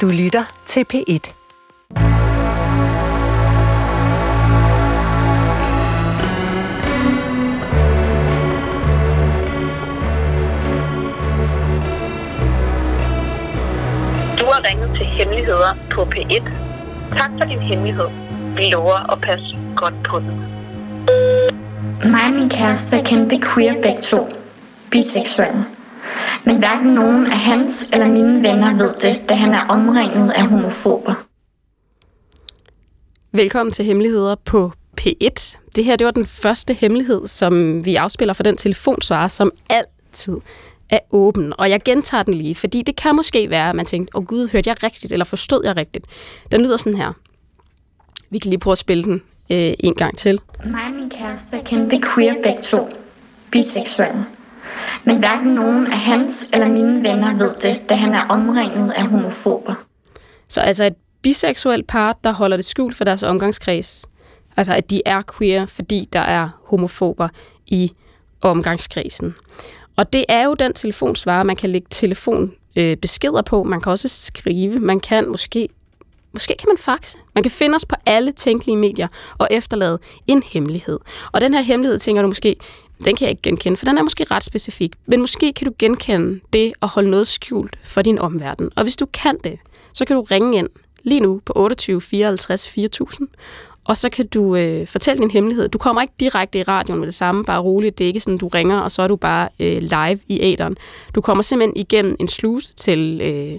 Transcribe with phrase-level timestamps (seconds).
[0.00, 1.32] Du lytter til P1.
[14.38, 16.50] Du har ringet til Hemmeligheder på P1.
[17.18, 18.08] Tak for din hemmelighed.
[18.56, 20.40] Vi lover at passe godt på den.
[22.10, 24.28] Mig og min kæreste er kæmpe queer begge to.
[24.90, 25.64] Biseksuelle.
[26.44, 30.46] Men hverken nogen af hans eller mine venner ved det, da han er omringet af
[30.46, 31.14] homofober.
[33.32, 35.56] Velkommen til Hemmeligheder på P1.
[35.76, 40.36] Det her det var den første hemmelighed, som vi afspiller for den telefonsvarer, som altid
[40.90, 41.52] er åben.
[41.58, 44.26] Og jeg gentager den lige, fordi det kan måske være, at man tænkte, åh oh,
[44.26, 46.06] gud, hørte jeg rigtigt, eller forstod jeg rigtigt?
[46.52, 47.12] Den lyder sådan her.
[48.30, 50.40] Vi kan lige prøve at spille den øh, en gang til.
[50.64, 52.88] Mig og min kæreste er kæmpe queer begge to.
[53.50, 54.26] Biseksuelle.
[55.04, 59.06] Men hverken nogen af hans eller mine venner ved det, da han er omringet af
[59.06, 59.74] homofober.
[60.48, 64.06] Så altså et biseksuelt par, der holder det skjult for deres omgangskreds.
[64.56, 67.28] Altså at de er queer, fordi der er homofober
[67.66, 67.92] i
[68.42, 69.34] omgangskredsen.
[69.96, 73.62] Og det er jo den telefonsvarer, man kan lægge telefonbeskeder på.
[73.62, 74.78] Man kan også skrive.
[74.78, 75.68] Man kan måske
[76.34, 77.18] Måske kan man faxe.
[77.34, 80.98] Man kan finde os på alle tænkelige medier og efterlade en hemmelighed.
[81.32, 82.56] Og den her hemmelighed, tænker du måske,
[83.04, 84.92] den kan jeg ikke genkende, for den er måske ret specifik.
[85.06, 88.70] Men måske kan du genkende det at holde noget skjult for din omverden.
[88.76, 89.58] Og hvis du kan det,
[89.92, 90.68] så kan du ringe ind
[91.02, 93.28] lige nu på 28 54 4000,
[93.84, 95.68] og så kan du øh, fortælle din hemmelighed.
[95.68, 97.98] Du kommer ikke direkte i radioen med det samme, bare roligt.
[97.98, 100.76] Det er ikke sådan, du ringer, og så er du bare øh, live i æderen.
[101.14, 103.58] Du kommer simpelthen igennem en sluse til øh,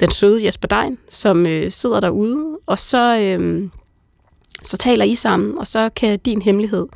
[0.00, 3.68] den søde Jesper Dein, som øh, sidder derude, og så, øh,
[4.62, 6.86] så taler I sammen, og så kan din hemmelighed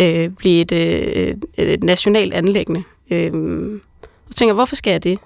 [0.00, 2.82] øh, blive et, øh, et nationalt anlæggende.
[3.10, 3.80] Øh,
[4.28, 5.18] og tænker, hvorfor skal jeg det?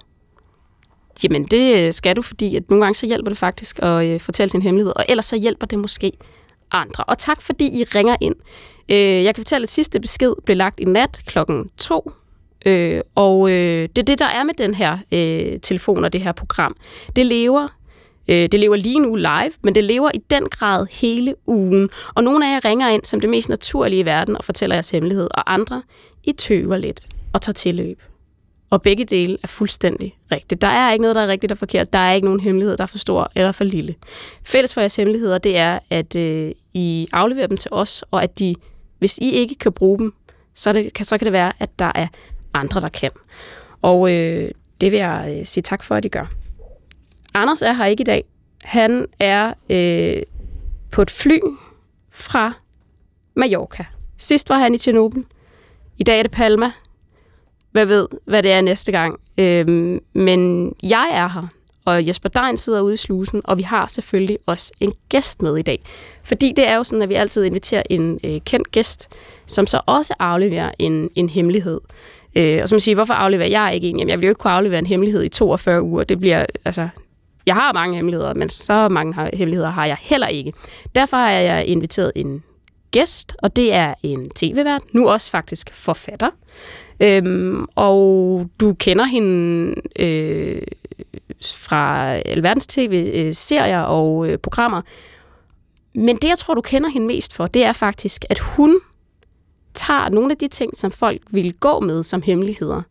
[1.23, 4.19] Jamen, det øh, skal du, fordi at nogle gange så hjælper det faktisk at øh,
[4.19, 6.11] fortælle sin hemmelighed, og ellers så hjælper det måske
[6.71, 7.03] andre.
[7.03, 8.35] Og tak, fordi I ringer ind.
[8.89, 12.11] Øh, jeg kan fortælle, at sidste besked blev lagt i nat klokken 2
[12.65, 16.21] Øh, og øh, det er det, der er med den her øh, telefon og det
[16.21, 16.75] her program.
[17.15, 17.67] Det lever
[18.27, 21.89] øh, det lever lige nu live, men det lever i den grad hele ugen.
[22.15, 24.89] Og nogle af jer ringer ind som det mest naturlige i verden og fortæller jeres
[24.89, 25.83] hemmelighed, og andre,
[26.23, 28.01] I tøver lidt og tager tilløb.
[28.69, 30.61] Og begge dele er fuldstændig rigtigt.
[30.61, 31.93] Der er ikke noget, der er rigtigt og forkert.
[31.93, 33.95] Der er ikke nogen hemmelighed, der er for stor eller for lille.
[34.43, 38.39] Fælles for jeres hemmeligheder, det er, at øh, I afleverer dem til os, og at
[38.39, 38.55] de,
[38.99, 40.13] hvis I ikke kan bruge dem,
[40.55, 42.07] så, det, så kan det være, at der er
[42.53, 43.11] andre, der kan.
[43.81, 44.51] Og øh,
[44.81, 46.40] det vil jeg øh, sige tak for, at I gør.
[47.33, 48.23] Anders er her ikke i dag.
[48.63, 50.23] Han er øh,
[50.91, 51.39] på et fly
[52.09, 52.53] fra
[53.35, 53.85] Mallorca.
[54.17, 55.23] Sidst var han i Tjernobyl.
[55.97, 56.71] I dag er det Palma.
[57.71, 59.19] Hvad ved, hvad det er næste gang.
[59.37, 59.67] Øh,
[60.13, 61.47] men jeg er her,
[61.85, 65.57] og Jesper Dein sidder ude i slusen, og vi har selvfølgelig også en gæst med
[65.57, 65.81] i dag.
[66.23, 69.09] Fordi det er jo sådan, at vi altid inviterer en øh, kendt gæst,
[69.45, 71.81] som så også afleverer en, en hemmelighed.
[72.35, 73.99] Øh, og som siger, hvorfor afleverer jeg ikke en?
[73.99, 76.03] Jamen, jeg vil jo ikke kunne aflevere en hemmelighed i 42 uger.
[76.03, 76.89] Det bliver, altså,
[77.45, 80.53] jeg har mange hemmeligheder, men så mange hemmeligheder har jeg heller ikke.
[80.95, 82.43] Derfor har jeg inviteret en
[82.91, 86.29] gæst, og det er en tv-vært, nu også faktisk forfatter.
[86.99, 90.61] Øhm, og du kender hende øh,
[91.43, 94.81] fra alverdens tv-serier og øh, programmer.
[95.95, 98.79] Men det, jeg tror, du kender hende mest for, det er faktisk, at hun
[99.73, 102.81] tager nogle af de ting, som folk vil gå med som hemmeligheder,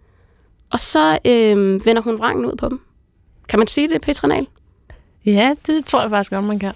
[0.70, 2.80] og så øh, vender hun vrangen ud på dem.
[3.50, 4.46] Kan man sige det, Petranal?
[5.26, 6.72] Ja, det tror jeg faktisk godt, man kan.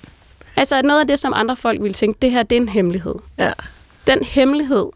[0.56, 3.14] Altså noget af det, som andre folk vil tænke, det her, det er en hemmelighed.
[3.38, 3.52] Ja.
[4.06, 4.86] Den hemmelighed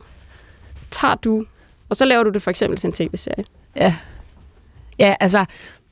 [0.90, 1.44] tager du,
[1.88, 3.44] og så laver du det for eksempel til en tv-serie.
[3.76, 3.94] Ja.
[4.98, 5.44] Ja, altså,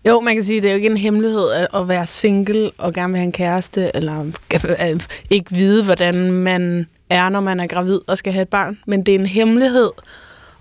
[0.07, 2.93] jo, man kan sige, det er jo ikke en hemmelighed at, at være single og
[2.93, 7.67] gerne vil have en kæreste, eller øh, ikke vide, hvordan man er, når man er
[7.67, 8.79] gravid og skal have et barn.
[8.87, 9.91] Men det er en hemmelighed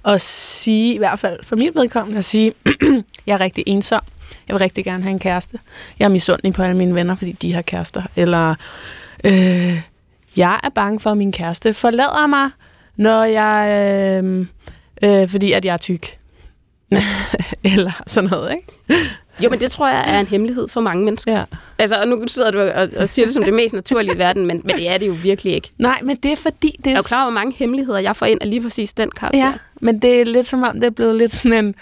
[0.05, 2.53] at sige, i hvert fald for mit vedkommende, at sige,
[3.27, 4.01] jeg er rigtig ensom.
[4.47, 5.59] Jeg vil rigtig gerne have en kæreste.
[5.99, 8.03] Jeg er misundelig på alle mine venner, fordi de har kærester.
[8.15, 8.55] Eller,
[9.25, 9.81] øh,
[10.37, 12.49] jeg er bange for, at min kæreste forlader mig,
[12.95, 13.69] når jeg,
[14.23, 14.47] øh,
[15.03, 16.17] øh, fordi at jeg er tyk.
[17.73, 19.03] Eller sådan noget, ikke?
[19.43, 21.33] Jo, men det tror jeg er en hemmelighed for mange mennesker.
[21.33, 21.43] Ja.
[21.77, 24.45] Altså, og nu sidder du og, og siger det som det mest naturlige i verden,
[24.45, 25.69] men, men det er det jo virkelig ikke.
[25.77, 26.75] Nej, men det er fordi...
[26.77, 29.11] Det er, er jo klar hvor mange hemmeligheder, jeg får ind af lige præcis den
[29.11, 29.45] karakter.
[29.45, 31.75] Ja, men det er lidt som om, det er blevet lidt sådan en...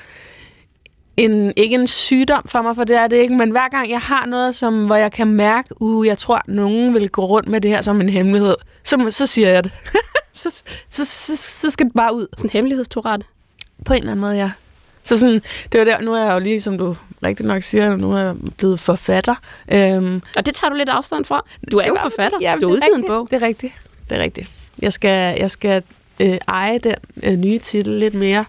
[1.17, 3.99] En, ikke en sygdom for mig, for det er det ikke, men hver gang jeg
[3.99, 7.49] har noget, som, hvor jeg kan mærke, uh, jeg tror, at nogen vil gå rundt
[7.49, 9.71] med det her som en hemmelighed, så, så siger jeg det.
[10.33, 10.49] så,
[10.89, 12.27] så, så, så, skal det bare ud.
[12.37, 13.21] Sådan en hemmelighedstorat?
[13.85, 14.51] På en eller anden måde, ja.
[15.03, 16.95] Så sådan, det var der, nu er jeg jo lige, som du
[17.25, 19.35] rigtig nok siger, nu er jeg blevet forfatter.
[19.71, 21.45] Øhm, Og det tager du lidt afstand fra.
[21.71, 22.37] Du er jo forfatter.
[22.41, 23.27] Ja, du har udgivet en bog.
[23.31, 23.73] Det er rigtigt.
[24.09, 24.51] Det er rigtigt.
[24.81, 25.83] Jeg skal, jeg skal
[26.19, 28.45] øh, eje den øh, nye titel lidt mere.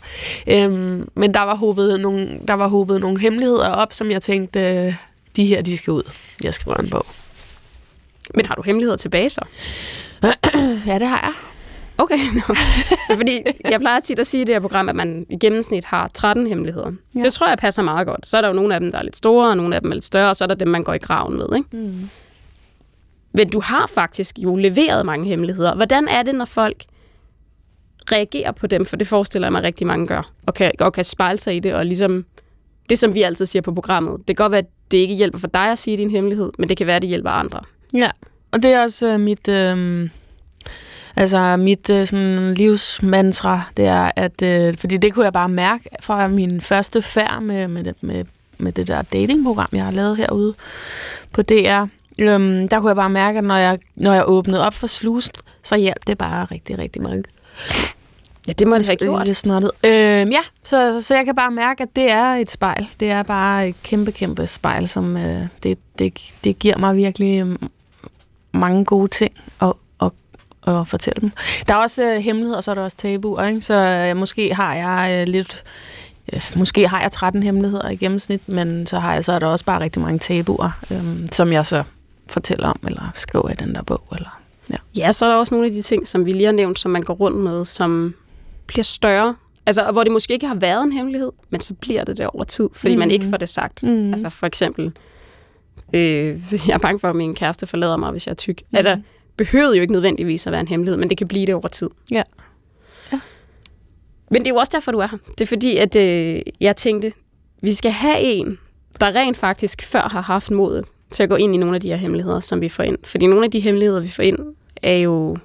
[0.46, 4.60] Øhm, men der var, håbet nogle, der var håbet nogle hemmeligheder op, som jeg tænkte,
[4.60, 4.94] øh,
[5.36, 6.10] de her, de skal ud.
[6.42, 7.06] Jeg skriver en bog.
[8.34, 9.40] Men har du hemmeligheder tilbage så?
[10.86, 11.32] Ja, det har jeg.
[11.98, 12.54] Okay, no.
[13.16, 13.40] fordi
[13.70, 16.46] jeg plejer tit at sige i det her program, at man i gennemsnit har 13
[16.46, 16.90] hemmeligheder.
[17.14, 17.18] Ja.
[17.18, 17.24] Ja.
[17.24, 18.28] Det tror jeg passer meget godt.
[18.28, 19.90] Så er der jo nogle af dem, der er lidt store, og nogle af dem
[19.90, 21.46] er lidt større, og så er der dem, man går i graven med.
[21.56, 21.68] Ikke?
[21.72, 22.10] Mm.
[23.32, 25.74] Men du har faktisk jo leveret mange hemmeligheder.
[25.74, 26.84] Hvordan er det, når folk
[28.12, 28.86] reagerer på dem?
[28.86, 31.60] For det forestiller jeg mig, rigtig mange gør, og kan, og kan spejle sig i
[31.60, 32.24] det, og ligesom
[32.88, 34.18] det, som vi altid siger på programmet.
[34.18, 36.68] Det kan godt være, at det ikke hjælper for dig at sige din hemmelighed, men
[36.68, 37.60] det kan være, at det hjælper andre.
[37.94, 38.10] Ja,
[38.50, 40.08] og det er også øh, mit, øh,
[41.16, 45.88] altså mit øh, sådan livsmantra, det er, at, øh, fordi det kunne jeg bare mærke
[46.02, 48.24] fra min første færd med, med, med,
[48.58, 50.54] med det der datingprogram, jeg har lavet herude
[51.32, 51.86] på DR.
[52.18, 55.34] Øhm, der kunne jeg bare mærke, at når jeg, når jeg åbnede op for slusen,
[55.62, 57.24] så hjalp det bare rigtig, rigtig mange.
[58.48, 59.26] Ja, det må det have gjort.
[59.26, 59.70] Det snottet.
[59.84, 62.88] Øhm, ja, så, så jeg kan bare mærke, at det er et spejl.
[63.00, 67.40] Det er bare et kæmpe, kæmpe spejl, som øh, det, det, det giver mig virkelig
[67.40, 67.56] øh,
[68.52, 69.32] mange gode ting
[69.62, 70.10] at, at,
[70.66, 71.30] at fortælle dem.
[71.68, 73.60] Der er også øh, hemmeligheder, og så er der også tabuer, ikke?
[73.60, 75.64] så øh, måske har jeg øh, lidt...
[76.32, 79.46] Øh, måske har jeg 13 hemmeligheder i gennemsnit, men så, har jeg, så er der
[79.46, 81.82] også bare rigtig mange tabuer, øh, som jeg så
[82.26, 84.02] fortæller om, eller skriver i den der bog.
[84.12, 84.40] Eller,
[84.70, 84.76] ja.
[84.96, 86.90] Ja, så er der også nogle af de ting, som vi lige har nævnt, som
[86.90, 88.14] man går rundt med, som
[88.74, 89.34] bliver større.
[89.66, 92.44] Altså, hvor det måske ikke har været en hemmelighed, men så bliver det der over
[92.44, 92.98] tid, fordi mm.
[92.98, 93.82] man ikke får det sagt.
[93.82, 94.12] Mm.
[94.12, 94.92] Altså for eksempel,
[95.94, 98.62] øh, jeg er bange for, at min kæreste forlader mig, hvis jeg er tyk.
[98.70, 98.76] Mm.
[98.76, 99.00] Altså,
[99.36, 101.90] behøvede jo ikke nødvendigvis at være en hemmelighed, men det kan blive det over tid.
[102.10, 102.22] Ja.
[104.30, 105.18] Men det er jo også derfor, du er her.
[105.38, 107.12] Det er fordi, at øh, jeg tænkte,
[107.62, 108.58] vi skal have en,
[109.00, 111.88] der rent faktisk før har haft modet til at gå ind i nogle af de
[111.88, 112.98] her hemmeligheder, som vi får ind.
[113.04, 114.38] Fordi nogle af de hemmeligheder, vi får ind,
[114.82, 115.36] er jo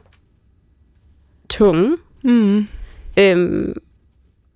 [1.50, 2.68] tunge, Mm.
[3.20, 3.74] Øhm,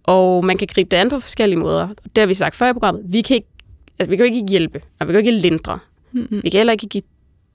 [0.04, 1.88] og man kan gribe det an på forskellige måder.
[1.88, 3.04] Det har vi sagt før i programmet.
[3.13, 3.48] Vi kan, ikke,
[4.00, 5.80] altså, vi kan jo ikke hjælpe, og vi kan jo ikke lindre.
[6.12, 6.27] Mm.
[6.44, 7.04] Vi kan heller ikke give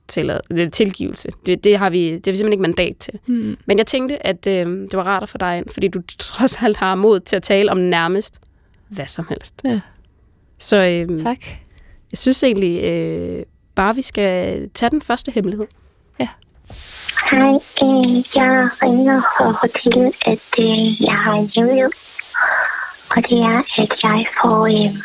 [0.07, 1.29] tillad, tilgivelse.
[1.45, 3.13] Det, det, har vi, det har vi simpelthen ikke mandat til.
[3.27, 3.57] Mm.
[3.65, 6.63] Men jeg tænkte, at øh, det var rart at få dig ind, fordi du trods
[6.63, 8.39] alt har mod til at tale om nærmest
[8.87, 9.61] hvad som helst.
[9.63, 9.79] Ja.
[10.57, 11.37] Så øh, Tak.
[12.11, 13.43] jeg synes egentlig øh,
[13.75, 15.67] bare, vi skal tage den første hemmelighed.
[17.27, 21.91] Hej, øh, jeg ringer for at fortælle, at øh, jeg har en hemmelighed.
[23.09, 24.95] Og det er, at jeg for øh,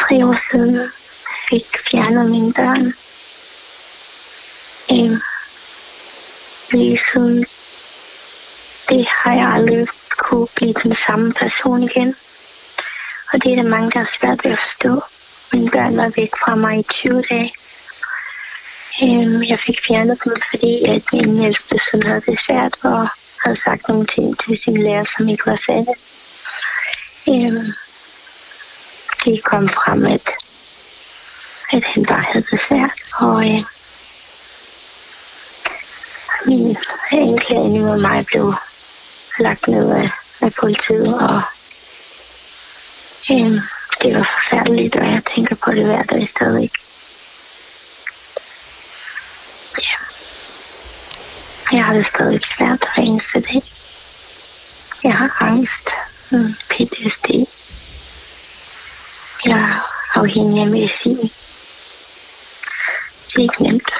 [0.00, 0.92] tre år siden
[1.48, 2.94] fik fjernet mine børn.
[4.92, 5.20] Øh,
[6.72, 7.46] lige siden
[8.88, 9.86] det har jeg aldrig
[10.18, 12.14] kunne blive den samme person igen.
[13.32, 15.02] Og det er der mange, der har svært ved at forstå.
[15.52, 17.52] Mine børn var væk fra mig i 20 dage.
[19.02, 23.08] Øhm, jeg fik fjernet dem, fordi at min ældste søn havde det svært og
[23.44, 25.94] havde sagt nogle ting til sin lærer, som ikke var sande.
[27.28, 27.72] Øhm,
[29.24, 30.26] det kom frem, at,
[31.72, 32.98] at han bare havde det svært.
[33.14, 33.62] Og øh,
[36.46, 36.76] min
[37.12, 38.54] anklage imod mig blev
[39.38, 40.10] lagt ned af,
[40.40, 41.42] af politiet, og
[43.30, 43.52] øh,
[44.02, 46.72] det var forfærdeligt, og jeg tænker på det hver dag stadigvæk.
[51.72, 53.62] Jeg har det stadig svært hver eneste dag.
[55.04, 55.86] Jeg har angst,
[56.32, 57.28] mm, PTSD.
[59.46, 61.30] Jeg er afhængig af medicin.
[63.26, 63.90] Det er ikke nemt.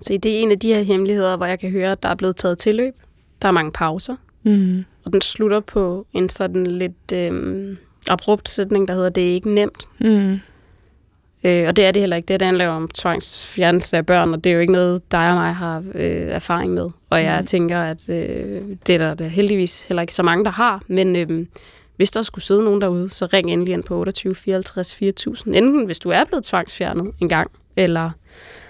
[0.00, 2.14] Se, det er en af de her hemmeligheder, hvor jeg kan høre, at der er
[2.14, 2.94] blevet taget tilløb.
[3.42, 4.16] Der er mange pauser.
[4.42, 4.84] Mm.
[5.04, 7.76] Og den slutter på en sådan lidt øh,
[8.10, 9.88] abrupt sætning, der hedder, det er ikke nemt.
[10.00, 10.40] Mm.
[11.44, 12.26] Øh, og det er det heller ikke.
[12.26, 15.34] Det, det handler om tvangsfjernelse af børn, og det er jo ikke noget, dig og
[15.34, 16.90] mig har øh, erfaring med.
[17.10, 17.46] Og jeg mm.
[17.46, 20.82] tænker, at øh, det er der, der heldigvis heller ikke så mange, der har.
[20.86, 21.46] Men øh,
[21.96, 25.54] hvis der skulle sidde nogen derude, så ring endelig ind på 28 54 4000.
[25.54, 28.10] Enten hvis du er blevet tvangsfjernet en gang, eller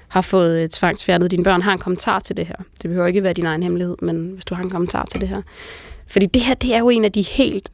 [0.09, 2.57] har fået øh, tvangsfjernet dine børn, har en kommentar til det her.
[2.83, 5.29] Det behøver ikke være din egen hemmelighed, men hvis du har en kommentar til det
[5.29, 5.43] her.
[6.07, 7.71] Fordi det her, det er jo en af de helt,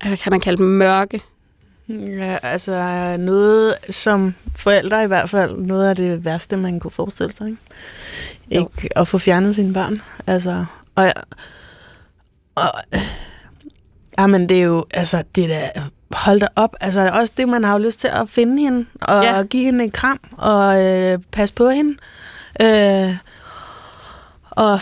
[0.00, 1.20] altså kan man kalde dem mørke
[1.88, 7.32] Ja, altså noget som forældre i hvert fald, noget af det værste, man kunne forestille
[7.32, 7.46] sig.
[7.48, 7.58] Ikke,
[8.50, 8.70] Jo.
[8.82, 10.02] ikke at få fjernet sine børn.
[10.26, 10.64] Altså,
[10.94, 11.12] og,
[12.54, 12.72] og
[14.18, 15.70] jamen, det er jo, altså, det er da,
[16.12, 16.74] hold da op.
[16.80, 19.36] Altså, også det, man har jo lyst til at finde hende, og Ja.
[19.36, 19.42] ja.
[19.42, 21.96] give hende en kram, og øh, passe på hende.
[22.62, 23.16] Øh,
[24.58, 24.80] og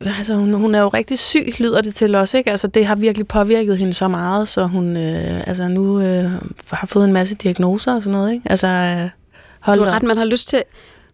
[0.00, 2.50] altså, hun, hun er jo rigtig syg, lyder det til os, ikke?
[2.50, 6.30] Altså, det har virkelig påvirket hende så meget, så hun øh, altså, nu øh,
[6.70, 8.50] har fået en masse diagnoser og sådan noget, ikke?
[8.50, 9.10] Altså, øh,
[9.60, 10.62] hold Du har da ret, man har lyst til...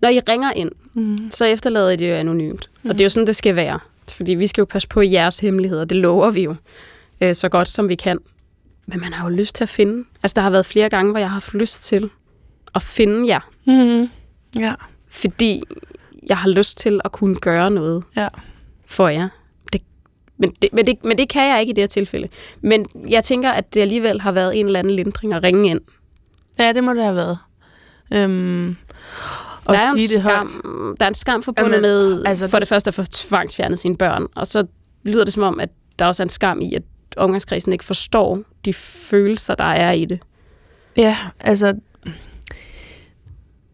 [0.03, 1.31] Når I ringer ind, Mm.
[1.31, 2.71] så efterlader I det jo anonymt.
[2.83, 2.91] Mm.
[2.91, 3.79] Og det er jo sådan, det skal være.
[4.11, 5.85] Fordi vi skal jo passe på jeres hemmeligheder.
[5.85, 6.55] Det lover vi jo
[7.21, 8.19] øh, så godt, som vi kan.
[8.87, 10.05] Men man har jo lyst til at finde.
[10.23, 12.11] Altså, der har været flere gange, hvor jeg har haft lyst til
[12.75, 13.41] at finde jer.
[13.67, 14.09] Mm.
[14.61, 14.75] Ja,
[15.11, 15.63] Fordi
[16.29, 18.29] jeg har lyst til at kunne gøre noget ja.
[18.87, 19.29] for jer.
[19.73, 19.83] Det,
[20.39, 22.29] men, det, men, det, men det kan jeg ikke i det her tilfælde.
[22.61, 25.81] Men jeg tænker, at det alligevel har været en eller anden lindring at ringe ind.
[26.59, 27.39] Ja, det må det have været.
[28.13, 28.77] Øhm,
[29.65, 30.49] og der er sige det højt.
[30.51, 33.79] skam, der er en skam forbundet Jamen, med altså- for det første at få tvangsfjernet
[33.79, 34.67] sine børn, og så
[35.03, 35.69] lyder det som om, at
[35.99, 36.83] der også er en skam i, at
[37.17, 40.21] omgangskredsen ikke forstår de følelser, der er i det.
[40.97, 41.75] Ja, altså,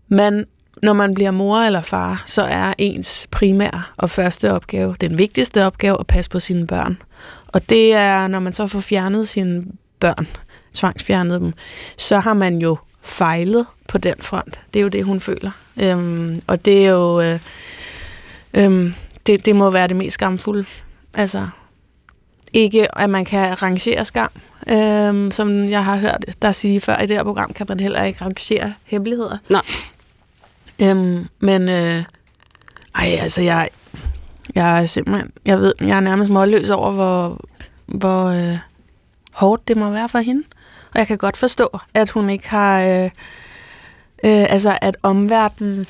[0.09, 0.45] man,
[0.85, 5.67] når man bliver mor eller far, så er ens primære og første opgave, den vigtigste
[5.67, 7.03] opgave, at passe på sine børn.
[7.49, 9.65] Og det er, når man så får fjernet sine
[10.01, 10.27] børn,
[10.73, 11.53] tvangsfjernet dem,
[11.97, 14.61] så har man jo fejlet på den front.
[14.75, 15.51] Det er jo det, hun føler.
[15.77, 17.21] Øhm, og det er jo...
[17.21, 17.41] Øh,
[18.55, 18.95] øhm,
[19.27, 20.65] det, det må være det mest skamfulde.
[21.15, 21.49] Altså,
[22.53, 24.31] ikke at man kan rangere skam.
[24.69, 28.05] Øhm, som jeg har hørt dig sige før i det her program, kan man heller
[28.05, 29.39] ikke rangere hemmeligheder.
[29.51, 29.63] Nej.
[30.79, 32.05] Øhm, men, øh,
[32.95, 33.69] ej, altså, jeg,
[34.55, 37.41] jeg er simpelthen, jeg ved, jeg er nærmest målløs over, hvor,
[37.87, 38.59] hvor øh,
[39.33, 40.43] hårdt det må være for hende.
[40.93, 43.05] Og jeg kan godt forstå, at hun ikke har, øh,
[44.25, 45.87] øh, altså, at omverdenen,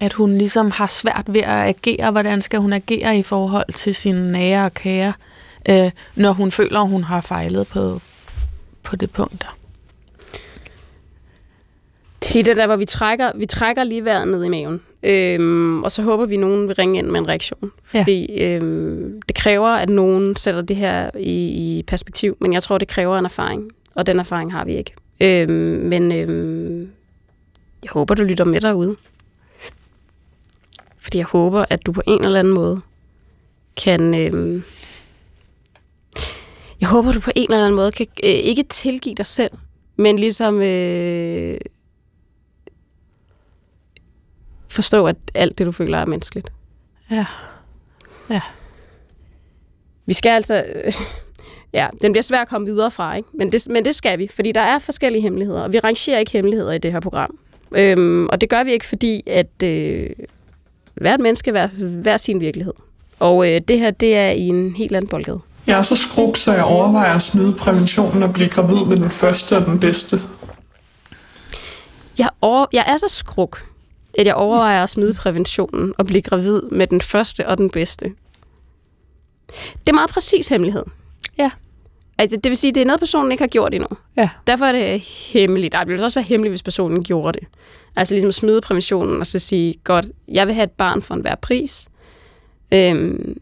[0.00, 2.10] at hun ligesom har svært ved at agere.
[2.10, 5.12] Hvordan skal hun agere i forhold til sine nære og kære,
[5.68, 8.00] øh, når hun føler, at hun har fejlet på,
[8.82, 9.55] på det punkt der.
[12.36, 14.80] Det er det der, hvor vi trækker, vi trækker lige vejret ned i maven.
[15.02, 17.70] Øhm, og så håber vi, at nogen vil ringe ind med en reaktion.
[17.94, 18.00] Ja.
[18.00, 22.36] Fordi øhm, det kræver, at nogen sætter det her i, i perspektiv.
[22.40, 23.70] Men jeg tror, det kræver en erfaring.
[23.94, 24.92] Og den erfaring har vi ikke.
[25.20, 25.50] Øhm,
[25.88, 26.80] men øhm,
[27.82, 28.96] jeg håber, du lytter med derude.
[31.00, 32.80] Fordi jeg håber, at du på en eller anden måde
[33.84, 34.14] kan...
[34.14, 34.62] Øhm,
[36.80, 39.50] jeg håber, du på en eller anden måde kan øh, ikke tilgive dig selv,
[39.96, 41.58] men ligesom øh,
[44.76, 46.52] forstå, at alt det, du føler, er menneskeligt.
[47.10, 47.24] Ja.
[48.30, 48.40] Ja.
[50.06, 50.64] Vi skal altså...
[50.74, 50.92] Øh,
[51.72, 53.28] ja, den bliver svær at komme videre fra, ikke?
[53.34, 56.32] Men, det, men det skal vi, fordi der er forskellige hemmeligheder, og vi rangerer ikke
[56.32, 57.38] hemmeligheder i det her program.
[57.72, 60.10] Øhm, og det gør vi ikke, fordi at øh,
[60.94, 62.74] hvert menneske hver, hver sin virkelighed.
[63.18, 65.40] Og øh, det her, det er i en helt anden boldgade.
[65.66, 69.10] Jeg er så skruk, så jeg overvejer at smide præventionen og blive gravid med den
[69.10, 70.22] første og den bedste.
[72.18, 73.66] Jeg, over, jeg er så skruk,
[74.18, 78.04] at jeg overvejer at smide præventionen og blive gravid med den første og den bedste.
[79.48, 80.84] Det er meget præcis hemmelighed.
[81.38, 81.50] Ja.
[82.18, 83.88] Altså, det vil sige, det er noget, personen ikke har gjort endnu.
[84.16, 84.28] Ja.
[84.46, 85.00] Derfor er det
[85.32, 85.72] hemmeligt.
[85.72, 87.48] Der ville også være hemmeligt, hvis personen gjorde det.
[87.96, 91.34] Altså ligesom smide præventionen og så sige, godt, jeg vil have et barn for enhver
[91.34, 91.88] pris.
[92.72, 93.40] Øhm,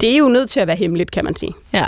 [0.00, 1.52] det er jo nødt til at være hemmeligt, kan man sige.
[1.72, 1.86] Ja.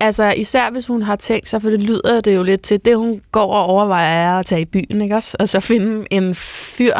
[0.00, 2.96] Altså, især hvis hun har tænkt sig, for det lyder det jo lidt til, det
[2.96, 5.36] hun går og overvejer er at tage i byen, ikke også?
[5.40, 6.94] Og så finde en fyr,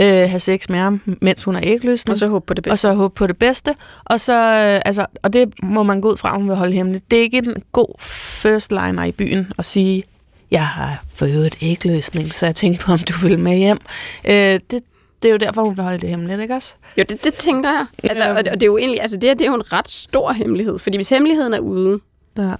[0.00, 2.12] øh, have sex med ham, mens hun er ægløsende.
[2.12, 2.72] Og så håbe på det bedste.
[2.72, 3.74] og så håbe på det bedste.
[4.04, 7.10] Og, så, øh, altså, og det må man gå ud fra, hun vil holde hemmeligt.
[7.10, 10.04] Det er ikke en god first liner i byen at sige,
[10.50, 13.78] jeg har fået et ægløsning, så jeg tænkte på, om du vil med hjem.
[14.24, 14.34] Øh,
[14.70, 14.82] det,
[15.22, 16.74] det er jo derfor, hun vil holde det hemmeligt, ikke også?
[16.98, 17.86] Jo, det, det tænker jeg.
[18.02, 19.72] Altså, og, det- og det er jo egentlig, altså det, her, det er jo en
[19.72, 20.78] ret stor hemmelighed.
[20.78, 22.00] Fordi hvis hemmeligheden er ude,
[22.38, 22.54] Ja.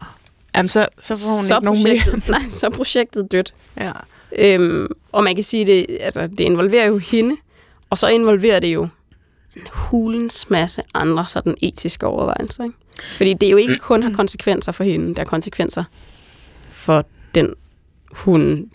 [0.56, 3.54] Jamen, så, så får hun så, ikke nogen projektet, nej, så er projektet dødt.
[3.76, 3.86] mere.
[3.86, 4.54] Ja.
[4.54, 7.36] Øhm, og man kan sige, det, altså, det involverer jo hende,
[7.90, 8.88] og så involverer det jo
[9.56, 12.64] en hulens masse andre sådan etiske overvejelser.
[12.64, 12.76] Ikke?
[13.16, 15.84] Fordi det er jo ikke kun har konsekvenser for hende, der er konsekvenser
[16.70, 17.54] for den,
[18.10, 18.70] hun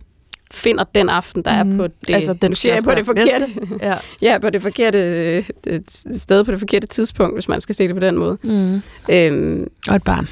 [0.52, 3.46] finder den aften, der er på det, altså, den nu siger jeg på det forkerte,
[3.88, 3.96] Ja.
[4.32, 5.44] ja, på det forkerte
[5.88, 8.38] sted, på det forkerte tidspunkt, hvis man skal se det på den måde.
[8.44, 8.82] Mm.
[9.10, 10.28] Øhm, Og et barn.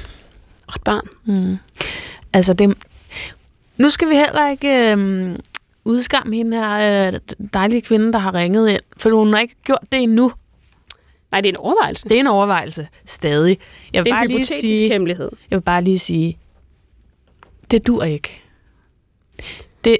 [0.72, 1.06] Og et barn.
[1.24, 1.56] Mm.
[2.32, 2.74] Altså, det,
[3.76, 5.36] nu skal vi heller ikke øhm,
[5.84, 7.20] udskamme hende her øh,
[7.54, 10.32] dejlige kvinde, der har ringet ind, for hun har ikke gjort det endnu.
[11.32, 12.08] Nej, det er en overvejelse.
[12.08, 13.58] Det er en overvejelse stadig.
[13.92, 15.30] Jeg vil, Det er bare en lige hypotetisk sige, hemmelighed.
[15.50, 16.38] jeg vil bare lige sige,
[17.70, 18.40] det dur ikke.
[19.84, 19.98] Det,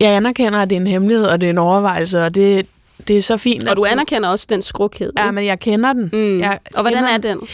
[0.00, 2.66] jeg anerkender, at det er en hemmelighed, og det er en overvejelse, og det,
[3.08, 3.68] det er så fint.
[3.68, 5.12] Og du anerkender også den skrukhed.
[5.18, 6.10] Ja, men jeg kender den.
[6.12, 6.40] Mm.
[6.40, 7.48] Jeg og hvordan kender er den.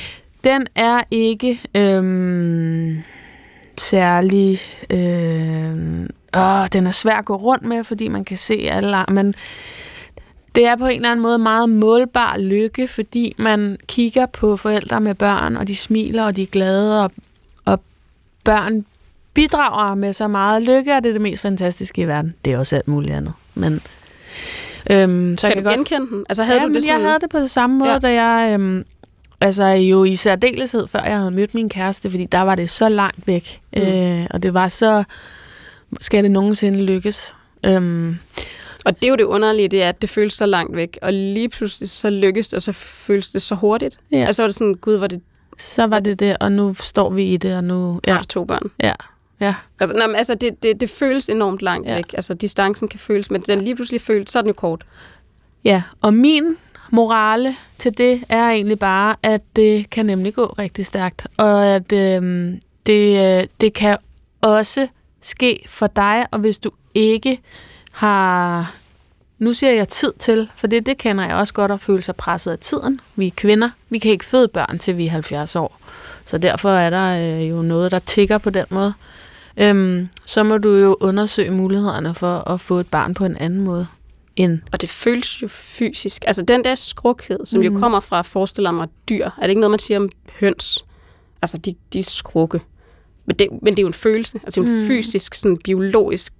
[0.46, 0.66] Den?
[0.74, 3.02] Er ikke øhm,
[3.78, 4.60] særlig...
[4.90, 9.04] Øhm, åh, den er svær at gå rundt med, fordi man kan se alle...
[9.08, 9.34] Men
[10.54, 15.00] det er på en eller anden måde meget målbar lykke, fordi man kigger på forældre
[15.00, 17.12] med børn, og de smiler, og de er glade, og,
[17.64, 17.80] og
[18.44, 18.84] børn
[19.34, 20.62] bidrager med så meget.
[20.62, 22.34] Lykke er det det mest fantastiske i verden.
[22.44, 23.32] Det er også alt muligt andet.
[23.54, 23.80] Men,
[24.90, 25.76] øhm, så Kan jeg du godt...
[25.76, 26.24] genkende den?
[26.28, 27.00] Altså havde ja, du det sådan...
[27.00, 27.98] jeg havde det på samme måde, ja.
[27.98, 28.52] da jeg...
[28.54, 28.84] Øhm,
[29.40, 32.88] altså jo i særdeleshed, før jeg havde mødt min kæreste, fordi der var det så
[32.88, 33.60] langt væk.
[33.76, 33.82] Mm.
[33.82, 35.04] Øh, og det var så...
[36.00, 37.34] Skal det nogensinde lykkes?
[37.66, 38.18] Øhm,
[38.84, 41.12] Og det er jo det underlige, det er, at det føles så langt væk, og
[41.12, 43.98] lige pludselig så lykkes det, og så føles det så hurtigt.
[44.12, 44.24] Ja.
[44.26, 45.20] Altså var det sådan, gud, hvor det
[45.58, 48.00] så var det det, og nu står vi i det, og nu...
[48.06, 48.12] ja.
[48.12, 48.70] Har du to børn.
[48.82, 48.92] ja,
[49.40, 49.54] ja.
[49.80, 51.88] Altså, nej, men, altså det, det, det føles enormt langt.
[51.88, 51.94] Ja.
[51.94, 52.12] væk.
[52.14, 54.84] Altså distancen kan føles, men den lige pludselig føles, så er den jo kort.
[55.64, 56.56] Ja, og min
[56.90, 61.92] morale til det er egentlig bare, at det kan nemlig gå rigtig stærkt, og at
[61.92, 62.52] øh,
[62.86, 63.96] det, øh, det kan
[64.40, 64.88] også
[65.22, 67.40] ske for dig, og hvis du ikke
[67.92, 68.74] har,
[69.38, 72.16] nu siger jeg tid til, for det, det kender jeg også godt at føle sig
[72.16, 73.00] presset af tiden.
[73.16, 75.80] Vi er kvinder, vi kan ikke føde børn til vi er 70 år,
[76.26, 78.94] så derfor er der øh, jo noget, der tigger på den måde.
[79.56, 83.60] Øhm, så må du jo undersøge mulighederne for at få et barn på en anden
[83.60, 83.86] måde
[84.36, 86.24] end Og det føles jo fysisk.
[86.26, 87.66] Altså den der skrukhed, som mm.
[87.66, 89.24] jo kommer fra, forestiller mig, dyr.
[89.24, 90.08] Er det ikke noget, man siger om
[90.40, 90.84] høns?
[91.42, 92.60] Altså, de, de er skrukke.
[93.26, 94.40] Men det, men det er jo en følelse.
[94.44, 94.86] Altså en mm.
[94.86, 96.32] fysisk, sådan biologisk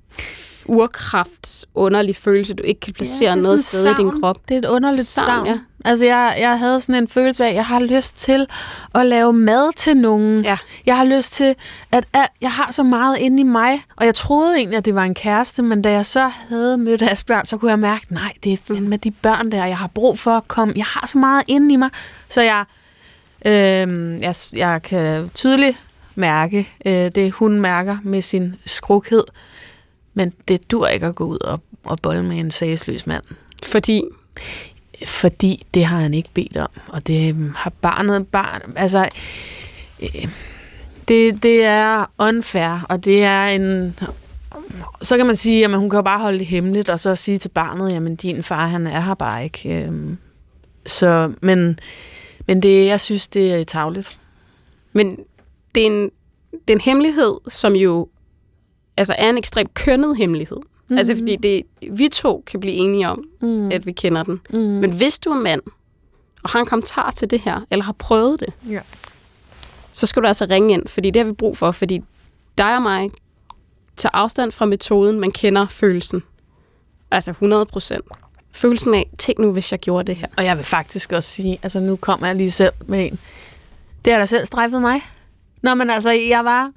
[0.69, 4.21] urkrafts underlig følelse, du ikke kan placere ja, noget sted i din savn.
[4.21, 4.49] krop.
[4.49, 5.47] Det er et underligt Savn, savn.
[5.47, 5.59] ja.
[5.87, 8.47] Altså, jeg, jeg havde sådan en følelse af, at jeg har lyst til
[8.95, 10.45] at lave mad til nogen.
[10.45, 10.59] Ja.
[10.87, 11.55] Jeg har lyst til,
[11.93, 14.95] at, at jeg har så meget inde i mig, og jeg troede egentlig, at det
[14.95, 18.33] var en kæreste, men da jeg så havde mødt Asbjørn, så kunne jeg mærke, nej,
[18.45, 20.75] det er med de børn der, jeg har brug for at komme.
[20.77, 21.91] Jeg har så meget inde i mig,
[22.29, 22.65] så jeg,
[23.47, 29.25] øh, jeg, jeg kan tydeligt mærke øh, det, hun mærker med sin skrukhed.
[30.15, 33.25] Men det dur ikke at gå ud og, og bolle med en sagsløs mand.
[33.65, 34.03] Fordi
[35.05, 38.73] fordi det har han ikke bedt om, og det øhm, har barnet barn.
[38.77, 39.09] Altså,
[40.03, 40.29] øh,
[41.09, 43.99] det, det er unfair, og det er en...
[45.03, 47.39] Så kan man sige, at hun kan jo bare holde det hemmeligt, og så sige
[47.39, 49.85] til barnet, jamen din far, han er her bare ikke.
[49.85, 49.93] Øh,
[50.87, 51.79] Så, men,
[52.47, 54.19] men det, jeg synes, det er tavligt.
[54.93, 55.19] Men
[55.75, 56.11] det er, en,
[56.53, 58.09] det er en hemmelighed, som jo
[58.97, 60.57] altså er en ekstremt kønnet hemmelighed.
[60.89, 60.99] Mm-hmm.
[60.99, 63.69] Altså fordi det, vi to kan blive enige om, mm.
[63.73, 64.41] at vi kender den.
[64.51, 64.59] Mm.
[64.59, 65.61] Men hvis du er mand,
[66.43, 68.81] og har en kommentar til det her, eller har prøvet det, Ja.
[69.91, 72.01] så skal du altså ringe ind, fordi det har vi brug for, fordi
[72.59, 73.11] dig og mig
[73.97, 76.23] tager afstand fra metoden, man kender følelsen.
[77.11, 78.05] Altså 100 procent.
[78.53, 80.27] Følelsen af, tænk nu, hvis jeg gjorde det her.
[80.37, 83.19] Og jeg vil faktisk også sige, altså nu kommer jeg lige selv med en.
[84.05, 85.01] Det har da selv strejfet mig.
[85.63, 86.71] Nå, men altså, jeg var...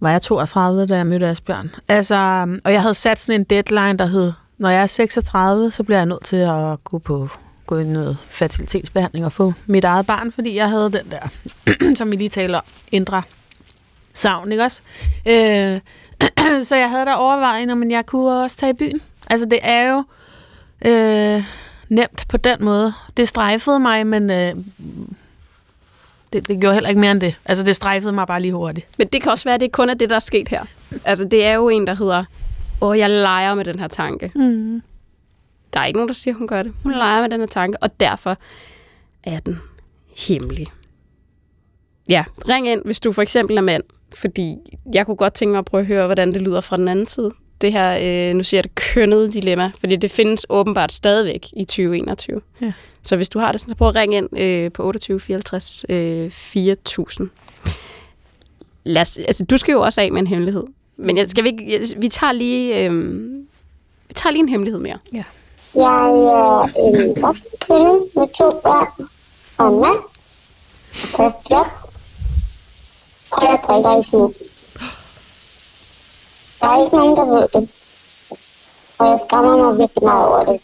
[0.00, 1.70] Var jeg 32, da jeg mødte Asbjørn?
[1.88, 5.82] Altså, og jeg havde sat sådan en deadline, der hed, når jeg er 36, så
[5.82, 7.28] bliver jeg nødt til at gå på
[7.68, 11.28] gå i noget fertilitetsbehandling og få mit eget barn, fordi jeg havde den der,
[11.98, 13.22] som vi lige taler om, indre
[14.14, 14.82] savn, ikke også?
[15.26, 15.80] Øh,
[16.68, 19.00] så jeg havde da overvejet, men jeg kunne også tage i byen.
[19.30, 20.04] Altså, det er jo
[20.84, 21.44] øh,
[21.88, 22.92] nemt på den måde.
[23.16, 24.54] Det strejfede mig, men øh,
[26.32, 27.34] det, det gjorde heller ikke mere end det.
[27.44, 28.86] Altså, det strejfede mig bare lige hurtigt.
[28.98, 30.64] Men det kan også være, at det kun er det, der er sket her.
[31.04, 32.24] Altså, det er jo en, der hedder,
[32.80, 34.32] åh, jeg leger med den her tanke.
[34.34, 34.82] Mm.
[35.72, 36.72] Der er ikke nogen, der siger, hun gør det.
[36.82, 38.36] Hun leger med den her tanke, og derfor
[39.24, 39.60] er den
[40.28, 40.66] hemmelig.
[42.08, 43.82] Ja, ring ind, hvis du for eksempel er mand,
[44.14, 44.56] fordi
[44.94, 47.06] jeg kunne godt tænke mig at prøve at høre, hvordan det lyder fra den anden
[47.06, 47.30] side.
[47.60, 51.64] Det her, øh, nu siger jeg det, kønnede dilemma, fordi det findes åbenbart stadigvæk i
[51.64, 52.40] 2021.
[52.60, 52.72] Ja.
[53.02, 56.30] Så hvis du har det, så prøv at ringe ind øh, på 28 54 øh,
[56.30, 57.30] 4000.
[58.84, 60.64] Lad os, altså, du skal jo også af med en hemmelighed.
[60.96, 62.84] Men jeg, skal vi, ikke, jeg, vi tager lige...
[62.84, 63.22] Øh,
[64.08, 64.98] vi tager lige en hemmelighed mere.
[65.12, 65.24] Jeg
[65.74, 69.08] er en voksen kvinde med to børn
[69.58, 69.98] og en mand.
[73.30, 74.34] Og jeg drikker i smug.
[76.60, 77.70] Der er ikke nogen, der ved det.
[78.98, 80.60] Og jeg skammer mig virkelig meget over det.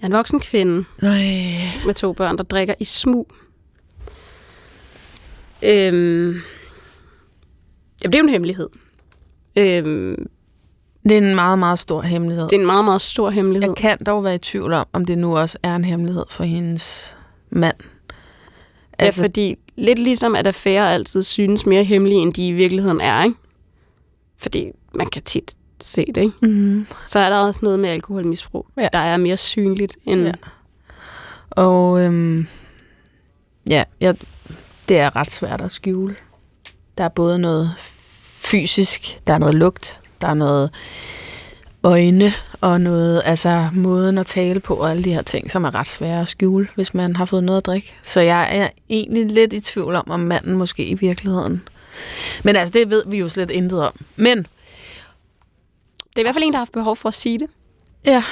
[0.00, 1.22] Jeg er en voksen kvinde Nej.
[1.86, 3.32] med to børn, der drikker i smug.
[5.62, 6.34] Øhm,
[8.02, 8.68] jamen, det er jo en hemmelighed.
[9.56, 10.26] Øhm,
[11.02, 12.44] Det er en meget, meget stor hemmelighed.
[12.48, 13.68] det er en meget, meget stor hemmelighed.
[13.68, 16.44] Jeg kan dog være i tvivl om, om det nu også er en hemmelighed for
[16.44, 17.16] hendes
[17.50, 17.76] mand.
[18.98, 23.00] Altså, ja, fordi lidt ligesom at affærer altid synes mere hemmelige, end de i virkeligheden
[23.00, 23.36] er, ikke?
[24.42, 26.32] Fordi man kan tit se det, ikke?
[26.42, 28.88] mm, Så er der også noget med alkoholmisbrug, Ja.
[28.92, 30.22] der er mere synligt end...
[30.26, 30.32] Ja.
[31.50, 32.46] Og øhm,
[33.68, 34.14] ja, jeg,
[34.88, 36.16] det er ret svært at skjule.
[36.98, 37.70] Der er både noget
[38.36, 40.70] fysisk, der er noget lugt, der er noget
[41.82, 45.74] øjne og noget, altså måden at tale på og alle de her ting, som er
[45.74, 47.94] ret svære at skjule, hvis man har fået noget at drikke.
[48.02, 51.62] Så jeg er egentlig lidt i tvivl om, om manden måske i virkeligheden.
[52.44, 53.92] Men altså, det ved vi jo slet intet om.
[54.16, 54.46] Men Det
[56.16, 57.48] er i hvert fald en, der har haft behov for at sige det.
[58.06, 58.22] ja,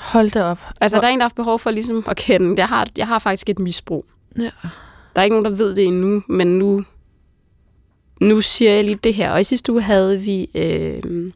[0.00, 0.58] hold det op.
[0.80, 3.06] Altså, der er en, der har haft behov for ligesom at kende, jeg har, jeg
[3.06, 4.04] har faktisk et misbrug.
[4.38, 4.50] Ja.
[5.14, 6.84] Der er ikke nogen, der ved det endnu, men nu,
[8.20, 9.30] nu siger jeg lige det her.
[9.30, 11.32] Og i sidste uge havde vi øh,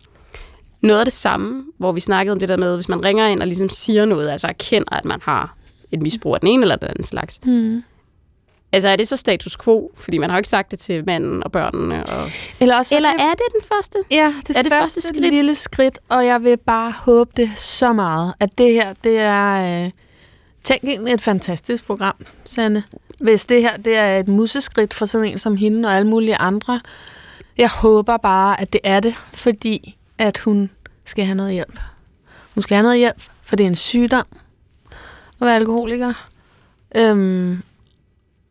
[0.81, 3.41] noget af det samme, hvor vi snakkede om det der med, hvis man ringer ind
[3.41, 5.57] og ligesom siger noget, altså erkender, at man har
[5.91, 7.41] et misbrug af den ene eller den anden slags.
[7.45, 7.83] Mm.
[8.73, 9.93] Altså er det så status quo?
[9.97, 12.07] Fordi man har jo ikke sagt det til manden og børnene.
[12.07, 12.31] Og...
[12.61, 13.99] Eller, også, Eller er det den første?
[14.11, 15.33] Ja, det, Er det første, første skridt?
[15.35, 19.85] lille skridt, og jeg vil bare håbe det så meget, at det her, det er...
[19.85, 19.91] Øh,
[20.65, 22.83] tænk egentlig et fantastisk program, Sanne.
[23.21, 26.37] Hvis det her, det er et museskridt for sådan en som hende og alle mulige
[26.37, 26.81] andre.
[27.59, 30.71] Jeg håber bare, at det er det, fordi at hun
[31.05, 31.79] skal have noget hjælp.
[32.55, 34.27] Hun skal have noget hjælp, for det er en sygdom
[35.41, 36.13] at være alkoholiker.
[36.97, 37.63] Øhm,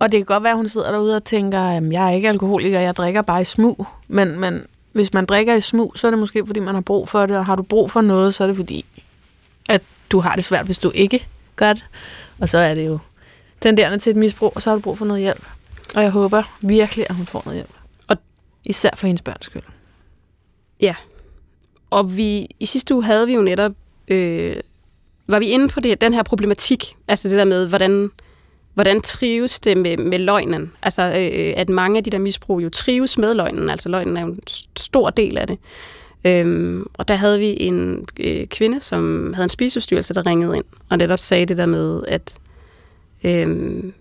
[0.02, 2.30] og det kan godt være, at hun sidder derude og tænker, at jeg er ikke
[2.30, 3.86] alkoholiker, jeg drikker bare i smug.
[4.08, 7.10] Men, men hvis man drikker i smug, så er det måske, fordi man har brug
[7.10, 7.38] for det.
[7.38, 8.86] Og har du brug for noget, så er det fordi,
[9.70, 11.86] at du har det svært, hvis du ikke gør det.
[12.40, 13.00] Og så er det jo
[13.62, 15.46] tenderende til et misbrug, og så har du brug for noget hjælp.
[15.96, 17.74] Og jeg håber virkelig, at hun får noget hjælp.
[18.08, 18.18] Og-
[18.66, 19.64] Især for hendes børns skyld.
[20.80, 20.96] Ja.
[21.90, 23.72] Og vi, i sidste uge havde vi jo netop,
[24.08, 24.56] øh,
[25.28, 28.12] var vi inde på det, den her problematik, altså det der med, hvordan,
[28.74, 30.72] hvordan trives det med, med løgnen?
[30.84, 34.22] Altså, øh, at mange af de der misbrug jo trives med løgnen, altså løgnen er
[34.22, 34.40] jo en
[34.78, 35.58] stor del af det.
[36.26, 40.66] Øhm, og der havde vi en øh, kvinde, som havde en spiseforstyrrelse, der ringede ind,
[40.90, 42.36] og netop sagde det der med, at,
[43.24, 43.94] øhm,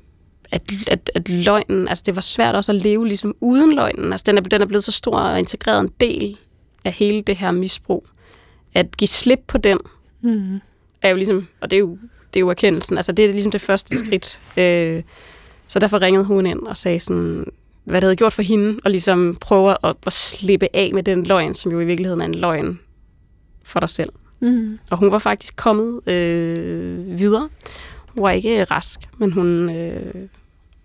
[0.53, 4.13] at, at, at løgnen, altså det var svært også at leve ligesom uden løgnen.
[4.13, 6.37] Altså den er, den er blevet så stor og integreret en del
[6.85, 8.07] af hele det her misbrug.
[8.75, 9.79] At give slip på den,
[10.23, 10.61] Mm.
[11.03, 11.99] er jo ligesom, og det er jo,
[12.35, 14.41] det er jo erkendelsen, altså det er ligesom det første skridt.
[14.57, 15.03] Øh,
[15.67, 17.47] så derfor ringede hun ind og sagde sådan,
[17.85, 21.25] hvad det havde gjort for hende, og ligesom prøve at, at slippe af med den
[21.25, 22.81] løgn, som jo i virkeligheden er en løgn
[23.63, 24.13] for dig selv.
[24.41, 24.79] Mm.
[24.91, 27.49] Og hun var faktisk kommet øh, videre.
[28.15, 30.29] Hun var ikke rask, men hun, øh,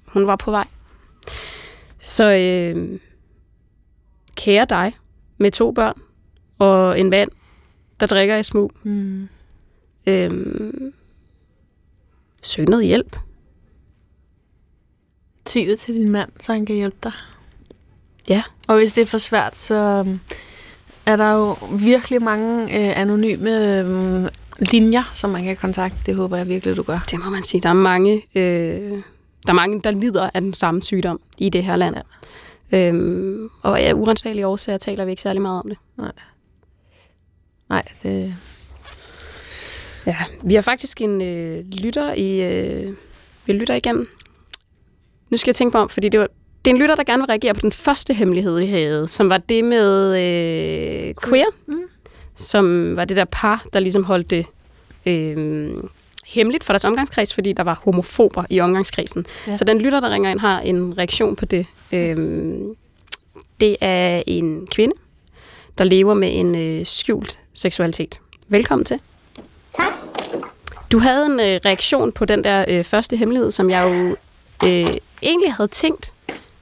[0.06, 0.68] hun var på vej.
[2.00, 3.00] Så øh,
[4.36, 4.96] kære dig
[5.38, 6.02] med to børn
[6.60, 7.30] og en mand,
[8.00, 8.72] der drikker i smug.
[8.84, 9.28] Mm.
[10.08, 10.32] Øh,
[12.48, 13.18] søg noget hjælp.
[15.48, 17.12] Sig det til din mand, så han kan hjælpe dig.
[18.30, 18.44] Ja.
[18.68, 20.20] Og hvis det er for svært, så øhm,
[21.06, 24.30] er der jo virkelig mange øh, anonyme øh,
[24.60, 25.98] linjer, som man kan kontakte.
[26.06, 27.00] Det håber jeg virkelig, du gør.
[27.12, 27.62] Det må man sige.
[27.62, 28.92] Der er mange, øh,
[29.48, 31.96] der, er mange der lider af den samme sygdom i det her land.
[31.96, 32.88] Ja.
[32.88, 35.78] Øhm, og af urensagelige årsager taler vi ikke særlig meget om det.
[37.70, 38.36] Nej, det...
[40.06, 42.94] Ja, vi har faktisk en øh, lytter i øh,
[43.46, 44.10] vi lytter igennem.
[45.30, 46.28] Nu skal jeg tænke mig om, fordi det var
[46.66, 49.30] det er en lytter, der gerne vil reagere på den første hemmelighed, vi havde, som
[49.30, 51.76] var det med øh, queer, Mm.
[52.36, 54.46] som var det der par, der ligesom holdt det
[55.06, 55.74] øh,
[56.26, 59.26] hemmeligt for deres omgangskreds, fordi der var homofober i omgangskredsen.
[59.48, 59.58] Ja.
[59.58, 61.66] Så den lytter, der ringer ind, har en reaktion på det.
[61.92, 62.18] Øh,
[63.60, 64.94] det er en kvinde,
[65.78, 68.20] der lever med en øh, skjult seksualitet.
[68.48, 69.00] Velkommen til.
[70.96, 74.16] Du havde en øh, reaktion på den der øh, første hemmelighed, som jeg jo
[74.68, 76.14] øh, egentlig havde tænkt,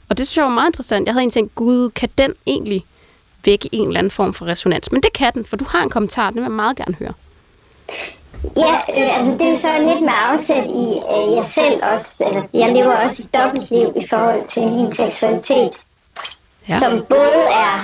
[0.09, 1.05] og det synes jeg var meget interessant.
[1.05, 2.85] Jeg havde egentlig tænkt, gud, kan den egentlig
[3.45, 4.91] vække en eller anden form for resonans?
[4.91, 7.13] Men det kan den, for du har en kommentar, den vil jeg meget gerne høre.
[8.57, 12.09] Ja, øh, altså det er jo så lidt med afsæt i øh, jeg selv også,
[12.27, 15.71] eller jeg lever også et dobbeltliv i forhold til min seksualitet,
[16.69, 16.79] Ja.
[16.79, 17.75] som både er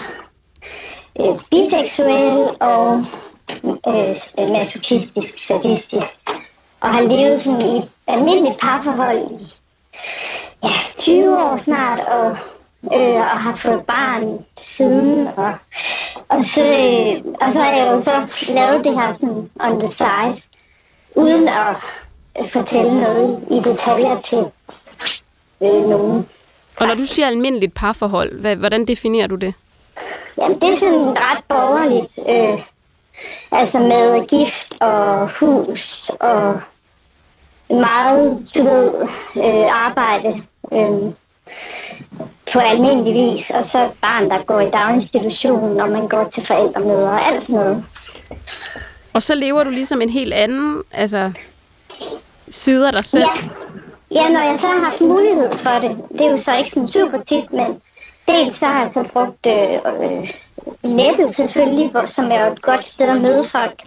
[1.20, 3.06] øh, biseksuel og
[3.88, 6.20] øh, masochistisk, sadistisk,
[6.80, 9.46] og har levet sådan i et almindeligt parforhold i
[10.64, 12.38] ja, 20 år snart, og,
[12.84, 15.54] øh, og har fået barn siden, og,
[16.30, 19.94] og, så, øh, og så har jeg jo så lavet det her sådan on the
[19.98, 20.42] side,
[21.16, 21.76] uden at
[22.40, 24.46] øh, fortælle noget i detaljer til
[25.62, 26.28] øh, nogen.
[26.80, 29.54] Og når du siger almindeligt parforhold, hvad, hvordan definerer du det?
[30.38, 32.20] Jamen, det er sådan ret borgerligt.
[32.30, 32.62] Øh,
[33.52, 36.60] altså med gift og hus og
[37.70, 38.92] meget, du ved,
[39.38, 41.14] øh, arbejde øh,
[42.54, 43.50] på almindelig vis.
[43.50, 47.42] Og så et barn, der går i daginstitutionen, når man går til forældremøder og alt
[47.42, 47.86] sådan noget.
[49.14, 51.32] Og så lever du ligesom en helt anden altså,
[52.50, 53.26] side af dig selv.
[54.12, 54.22] Ja.
[54.22, 56.88] ja, når jeg så har haft mulighed for det, det er jo så ikke sådan
[56.88, 57.82] super tit, men
[58.28, 60.32] dels så har jeg så brugt øh, øh,
[60.84, 63.84] nettet selvfølgelig, hvor, som er et godt sted at møde folk.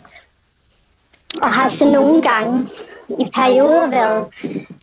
[1.42, 2.68] Og har så nogle gange
[3.08, 4.26] i perioder været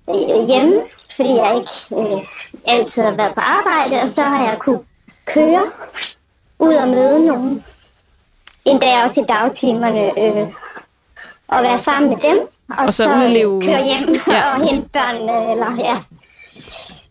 [0.10, 0.82] øh, hjemme,
[1.15, 2.21] fordi jeg ikke øh,
[2.67, 4.80] altid har været på arbejde, og så har jeg kunne
[5.25, 5.71] køre
[6.60, 7.63] ud og møde nogen.
[8.65, 10.47] Endda også i dagtimerne, øh,
[11.47, 12.38] og være sammen med dem.
[12.78, 14.56] Og, Og så udleve- køre hjem ja.
[14.56, 15.97] og hente børnene, eller ja.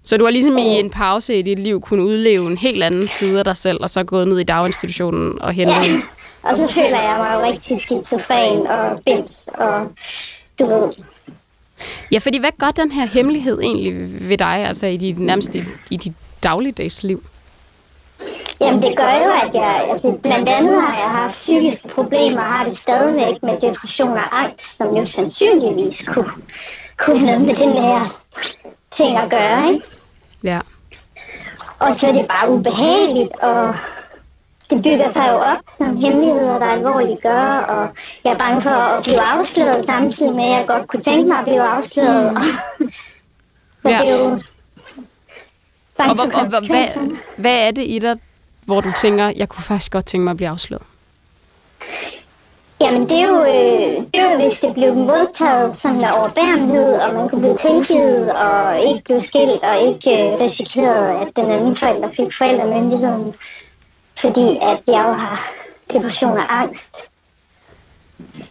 [0.08, 3.08] Så du har ligesom i en pause i dit liv kunne udleve en helt anden
[3.08, 6.00] side af dig selv, og så gået ned i daginstitutionen og hentet ja.
[6.42, 9.86] Og så føler jeg mig jo rigtig skizofren og bims, og
[10.58, 10.92] du ved,
[12.12, 13.92] Ja, fordi hvad gør den her hemmelighed egentlig
[14.28, 17.24] ved dig, altså i dit, nærmest i, i dit dagligdags liv?
[18.60, 22.52] Jamen det gør jo, at jeg, altså blandt andet har jeg haft psykiske problemer, og
[22.52, 26.32] har det stadigvæk med depression og angst, som jo sandsynligvis kunne,
[26.98, 28.22] kunne noget med den her
[28.96, 29.97] ting at gøre, ikke?
[30.42, 30.61] Ja.
[31.79, 33.74] Og så er det bare ubehageligt, og
[34.70, 37.88] det bygger sig jo op som hemmeligheder, der alvorligt gør, og
[38.24, 41.38] jeg er bange for at blive afsløret samtidig med, at jeg godt kunne tænke mig
[41.38, 42.33] at blive afsløret.
[42.33, 42.90] Mm.
[43.83, 43.98] så Ja.
[43.98, 44.40] det er jo
[45.98, 48.16] Og, hvor, og hvor, hvad, hvad er det i dig,
[48.64, 50.83] hvor du tænker, jeg kunne faktisk godt tænke mig at blive afsløret?
[52.80, 56.94] Jamen det er jo, øh, det er jo hvis det blev modtaget som en overbærenhed,
[56.94, 61.50] og man kunne blive tilgivet, og ikke blive skilt, og ikke øh, risikeret, at den
[61.50, 63.34] anden forælder fik forældremyndigheden.
[64.20, 65.50] Fordi at jeg jo har
[65.92, 66.96] depression og angst.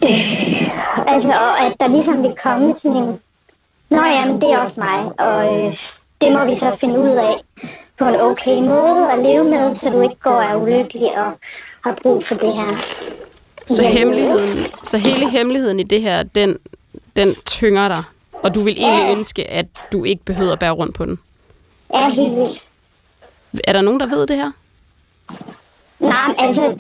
[0.03, 3.19] Øh, altså, og at der ligesom vil komme sådan en,
[3.89, 5.77] Nå jamen, det er også mig, og øh,
[6.21, 7.33] det må vi så finde ud af
[7.99, 11.31] på en okay måde at leve med, så du ikke går og er ulykkelig og
[11.83, 12.77] har brug for det her.
[13.67, 16.57] Så, hemmeligheden, så hele hemmeligheden i det her, den,
[17.15, 20.95] den tynger dig, og du vil egentlig ønske, at du ikke behøver at bære rundt
[20.95, 21.19] på den.
[21.93, 22.67] Ja, helt vildt.
[23.63, 24.51] Er der nogen, der ved det her?
[25.99, 26.77] Nej, altså,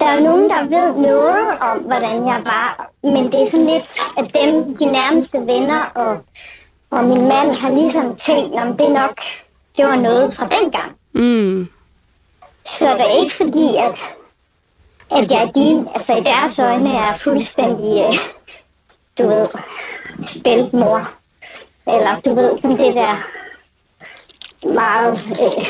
[0.00, 3.84] der er nogen, der ved noget om, hvordan jeg var, men det er sådan lidt,
[4.18, 6.24] at dem, de nærmeste venner og,
[6.90, 9.20] og min mand har ligesom tænkt, om det nok,
[9.76, 10.92] det var noget fra dengang.
[11.12, 11.68] Mm.
[12.78, 13.94] Så det er ikke fordi, at,
[15.10, 18.14] at jeg er din, altså i deres øjne er fuldstændig, øh,
[19.18, 19.46] du ved,
[20.28, 21.10] spildt mor.
[21.86, 23.16] Eller du ved, sådan det der
[24.74, 25.66] meget, øh,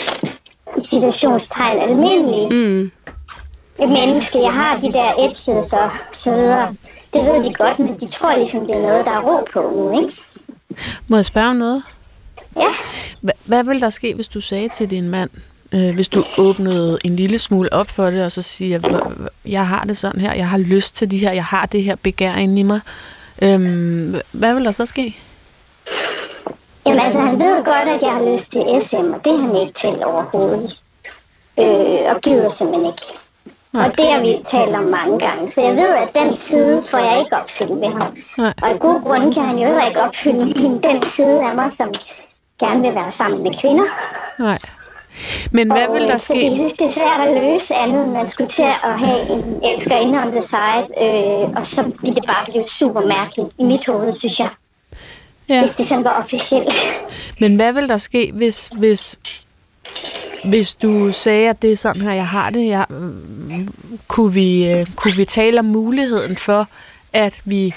[0.84, 2.82] situationstegn almindelige Mm.
[3.84, 4.38] et menneske.
[4.42, 5.90] Jeg har de der edges og
[6.24, 6.74] så videre.
[7.12, 9.60] Det ved de godt, men de tror ligesom, det er noget, der er ro på
[9.76, 10.20] nu, ikke?
[11.08, 11.82] Må jeg spørge om noget?
[12.56, 12.68] Ja.
[13.26, 15.30] Hva- Hvad vil der ske, hvis du sagde til din mand,
[15.74, 19.28] øh, hvis du åbnede en lille smule op for det, og så siger, "Hva- hva-
[19.44, 21.96] jeg har det sådan her, jeg har lyst til de her, jeg har det her
[22.02, 22.80] begær inde i mig.
[23.42, 25.16] Øhm, hva- hvad vil der så ske?
[26.86, 29.56] Jamen altså, han ved godt, at jeg har lyst til SM, og det er han
[29.56, 30.82] ikke til overhovedet.
[31.58, 33.02] Øh, og gider simpelthen ikke.
[33.72, 33.84] Nej.
[33.86, 35.52] Og det har vi talt om mange gange.
[35.54, 38.16] Så jeg ved, at den side får jeg ikke opfyldt ved ham.
[38.38, 38.52] Nej.
[38.62, 40.54] Og af gode grunde kan han jo heller ikke opfylde
[40.88, 41.88] den side af mig, som
[42.60, 43.84] gerne vil være sammen med kvinder.
[44.38, 44.58] Nej.
[45.50, 46.34] Men hvad Og, vil øh, der jeg ske?
[46.78, 50.42] det er svært at løse andet, man skulle til at have en elskerinde on the
[50.42, 54.48] side, øh, og så ville det bare blive super mærkeligt i mit hoved, synes jeg,
[55.48, 55.60] Ja.
[55.64, 56.74] hvis det sådan var officielt.
[57.40, 59.18] Men hvad vil der ske, hvis, hvis,
[60.44, 62.66] hvis du sagde, at det er sådan her, jeg har det?
[62.66, 62.84] Jeg,
[64.08, 66.66] kunne, vi, øh, kunne vi tale om muligheden for,
[67.12, 67.74] at vi,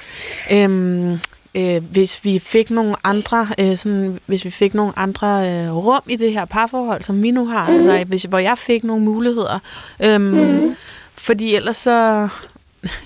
[0.52, 1.20] øhm,
[1.56, 6.02] øh, hvis vi fik nogle andre, øh, sådan, hvis vi fik nogle andre øh, rum
[6.08, 7.76] i det her parforhold, som vi nu har, mm.
[7.76, 9.60] altså, hvis, hvor jeg fik nogle muligheder,
[10.04, 10.76] øhm, mm.
[11.16, 12.30] fordi ellers så,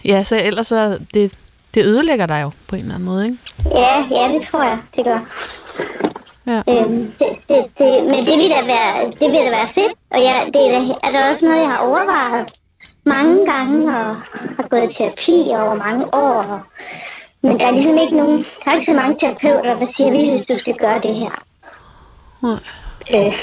[0.06, 1.34] ja, så ellers så, det,
[1.74, 3.38] det ødelægger dig jo på en eller anden måde, ikke?
[3.66, 5.20] Ja, ja, det tror jeg, det gør.
[6.48, 6.62] Ja.
[6.70, 10.20] Øhm, det, det, det, men det vil da være, det vil da være fedt, og
[10.20, 12.50] ja, det er, da, er der også noget, jeg har overvejet
[13.06, 14.16] mange gange, og
[14.56, 16.44] har gået i terapi over mange år.
[16.44, 16.60] Og,
[17.44, 20.26] men der er ligesom ikke nogen, der er ikke så mange terapeuter, der siger, vi
[20.26, 21.44] synes, du skal gøre det her.
[22.42, 22.60] Nej.
[23.16, 23.34] Øh,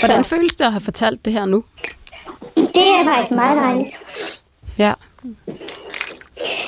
[0.00, 1.64] Hvordan føles det at have fortalt det her nu?
[2.56, 3.96] det er faktisk meget dejligt.
[4.78, 4.92] Ja.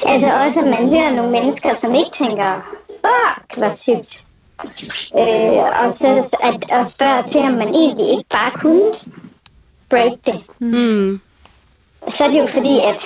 [0.07, 4.25] Altså også, at man hører nogle mennesker, som ikke tænker, fuck, hvor sygt.
[5.19, 8.95] Øh, og så at, at spørge til, om man egentlig ikke bare kunne
[9.91, 10.41] break det.
[10.59, 11.21] Mm.
[12.17, 13.01] Så er det jo fordi, at,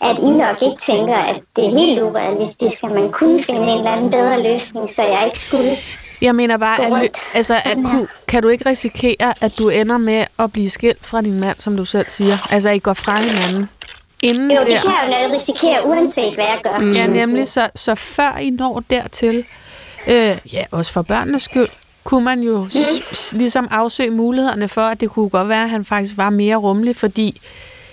[0.00, 3.68] at I nok ikke tænker, at det er helt urealistisk, at man kunne finde en
[3.78, 5.76] eller anden bedre løsning, så jeg ikke skulle.
[6.22, 10.24] Jeg mener bare, at, altså, at ku, kan du ikke risikere, at du ender med
[10.38, 12.38] at blive skilt fra din mand, som du selv siger?
[12.50, 13.68] Altså, I går fra hinanden.
[14.22, 16.92] Inden Jo, det der, kan jeg jo risikere, uanset hvad jeg gør.
[16.94, 19.44] ja, nemlig så, så før I når dertil,
[20.06, 21.68] øh, ja, også for børnenes skyld,
[22.04, 25.70] kunne man jo s- s- ligesom afsøge mulighederne for, at det kunne godt være, at
[25.70, 27.40] han faktisk var mere rummelig, fordi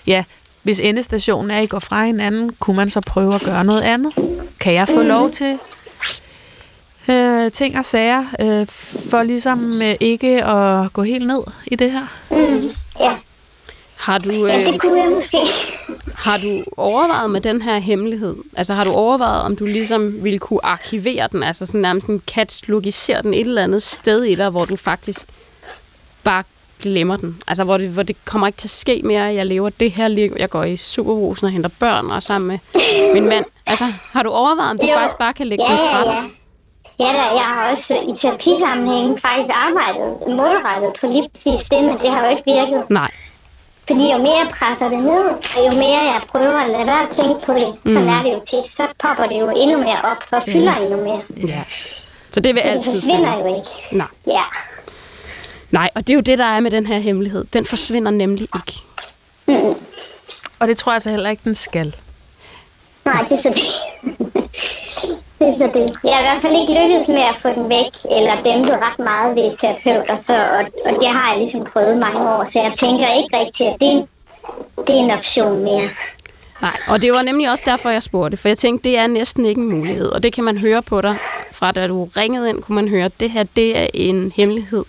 [0.07, 0.23] ja,
[0.65, 3.81] hvis endestationen er, at I går fra hinanden, kunne man så prøve at gøre noget
[3.81, 4.13] andet?
[4.59, 5.57] Kan jeg få lov til
[7.09, 8.67] øh, ting og sager, øh,
[9.09, 12.07] for ligesom øh, ikke at gå helt ned i det her?
[12.31, 12.69] Mm.
[12.99, 13.15] Ja,
[13.95, 15.37] Har du, ja, øh, det kunne jeg måske.
[16.15, 18.35] har du overvejet med den her hemmelighed?
[18.57, 21.43] Altså har du overvejet, om du ligesom ville kunne arkivere den?
[21.43, 25.25] Altså sådan nærmest en katalogisere den et eller andet sted i dig, hvor du faktisk
[26.23, 26.43] bare
[26.89, 27.41] glemmer den.
[27.47, 29.21] Altså hvor det, hvor det kommer ikke til at ske mere.
[29.23, 30.35] Jeg lever det her liv.
[30.39, 32.59] Jeg går i superbrusen og henter børn og sammen med
[33.13, 33.45] min mand.
[33.65, 34.93] Altså har du overvejet, om du Jo.
[34.93, 36.13] faktisk bare kan lægge Ja, den fra ja, dig?
[36.23, 37.05] ja.
[37.05, 41.97] Ja, da, jeg har også i terapisammenhæng faktisk arbejdet målrettet på lige præcis det, men
[42.03, 42.89] det har jo ikke virket.
[42.89, 43.11] Nej.
[43.87, 47.01] Fordi jo mere jeg presser det ned, og jo mere jeg prøver at lade være
[47.09, 47.93] at tænke på det, mm.
[47.95, 50.97] så er det jo tit, så popper det jo endnu mere op, og fylder endnu
[51.03, 51.21] mere.
[51.47, 51.63] Ja.
[52.31, 53.49] Så det vil Det altid forsvinder finde.
[53.49, 53.69] jo ikke.
[53.91, 54.07] Nej.
[54.27, 54.43] Ja.
[55.75, 57.45] Nej, og det er jo det, der er med den her hemmelighed.
[57.53, 58.73] Den forsvinder nemlig ikke.
[60.59, 61.95] Og det tror jeg altså heller ikke, den skal.
[63.05, 63.69] Nej, det er så det.
[65.39, 65.85] det er så det.
[66.03, 68.99] Jeg har i hvert fald ikke lykkedes med at få den væk, eller dæmpet ret
[68.99, 72.73] meget ved terapeuter, så, og, og det har jeg ligesom prøvet mange år, så jeg
[72.79, 74.07] tænker ikke rigtigt, at det,
[74.87, 75.89] det er en option mere.
[76.61, 79.45] Nej, og det var nemlig også derfor, jeg spurgte, for jeg tænkte, det er næsten
[79.45, 81.17] ikke en mulighed, og det kan man høre på dig.
[81.51, 84.85] Fra da du ringede ind, kunne man høre, at det her, det er en hemmelighed,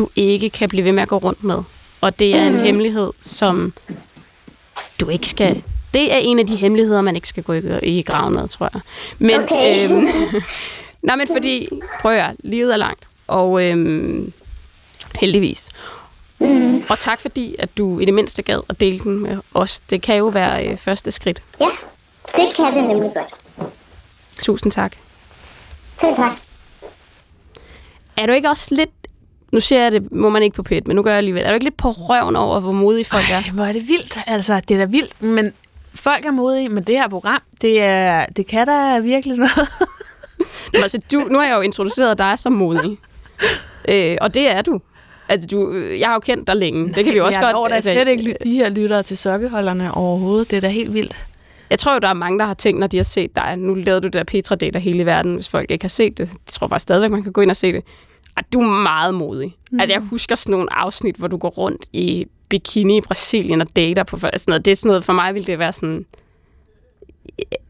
[0.00, 1.62] du ikke kan blive ved med at gå rundt med.
[2.00, 3.72] Og det er en hemmelighed, som
[5.00, 5.62] du ikke skal...
[5.94, 8.70] Det er en af de hemmeligheder, man ikke skal gå i, i graven med, tror
[8.72, 8.80] jeg.
[9.18, 9.90] Men, Okay.
[9.90, 10.06] øhm,
[11.02, 11.68] nej, men fordi,
[12.00, 14.32] prøv at livet er langt, og øhm,
[15.20, 15.68] heldigvis.
[16.38, 16.82] Mm.
[16.88, 19.80] Og tak fordi, at du i det mindste gad at dele den med os.
[19.80, 21.42] Det kan jo være øh, første skridt.
[21.60, 21.68] Ja,
[22.36, 23.34] det kan det nemlig godt.
[24.42, 24.92] Tusind tak.
[26.00, 26.32] Selv tak.
[28.16, 28.90] Er du ikke også lidt...
[29.52, 31.42] Nu siger jeg det, må man ikke på pæt, men nu gør jeg alligevel.
[31.42, 33.34] Er du ikke lidt på røven over, hvor modige folk er?
[33.34, 34.18] Ej, hvor er det vildt.
[34.26, 35.52] Altså, det er da vildt, men
[35.94, 39.68] folk er modige, men det her program, det, er, det kan da virkelig noget.
[40.72, 42.98] Men altså, du, nu har jeg jo introduceret dig som modig.
[43.88, 44.80] Øh, og det er du.
[45.28, 46.92] Altså, du, øh, jeg har jo kendt dig længe.
[46.94, 47.52] Det kan vi også jeg godt...
[47.52, 50.50] når da altså, slet ikke de her lyttere til sokkeholderne overhovedet.
[50.50, 51.26] Det er da helt vildt.
[51.70, 53.56] Jeg tror jo, der er mange, der har tænkt, når de har set dig.
[53.56, 56.28] Nu lavede du der Petra Date hele verden, hvis folk ikke har set det.
[56.28, 57.84] Jeg tror faktisk stadigvæk, man kan gå ind og se det.
[58.36, 59.56] Og du er meget modig.
[59.70, 59.80] Mm.
[59.80, 63.76] Altså, jeg husker sådan nogle afsnit, hvor du går rundt i bikini i Brasilien og
[63.76, 64.64] dater på sådan noget.
[64.64, 66.06] Det er sådan noget, for mig ville det være sådan...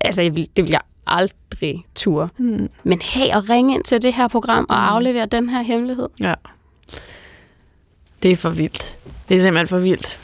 [0.00, 2.28] Altså, jeg vil, det vil jeg aldrig ture.
[2.38, 2.68] Mm.
[2.84, 6.08] Men hey, at ringe ind til det her program og aflevere den her hemmelighed.
[6.20, 6.34] Ja.
[8.22, 8.96] Det er for vildt.
[9.28, 10.18] Det er simpelthen for vildt.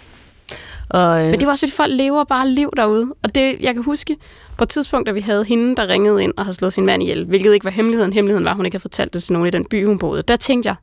[0.88, 3.14] Og, øh, Men det var også, at folk lever bare liv derude.
[3.22, 4.16] Og det, jeg kan huske,
[4.58, 7.02] på et tidspunkt, da vi havde hende, der ringede ind og havde slået sin mand
[7.02, 8.12] ihjel, hvilket ikke var hemmeligheden.
[8.12, 10.22] Hemmeligheden var, at hun ikke havde fortalt det til nogen i den by, hun boede.
[10.22, 10.76] Der tænkte jeg,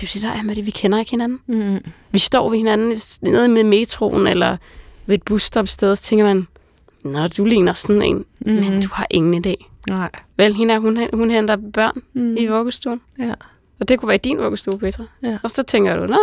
[0.00, 0.66] det er jo det, der er med det.
[0.66, 1.40] Vi kender ikke hinanden.
[1.46, 4.56] mm, Vi står ved hinanden nede med metroen eller
[5.06, 6.46] ved et busstopsted, så tænker man,
[7.04, 8.52] Nå, du ligner sådan en, mm.
[8.52, 9.54] men du har ingen idé.
[9.88, 10.10] nej.
[10.36, 12.36] Vel, hende er, hun, hun henter børn mm.
[12.36, 13.00] i vuggestuen.
[13.18, 13.34] Ja.
[13.80, 15.04] Og det kunne være i din vuggestue, Petra.
[15.22, 15.38] Ja.
[15.42, 16.18] Og så tænker du, nå,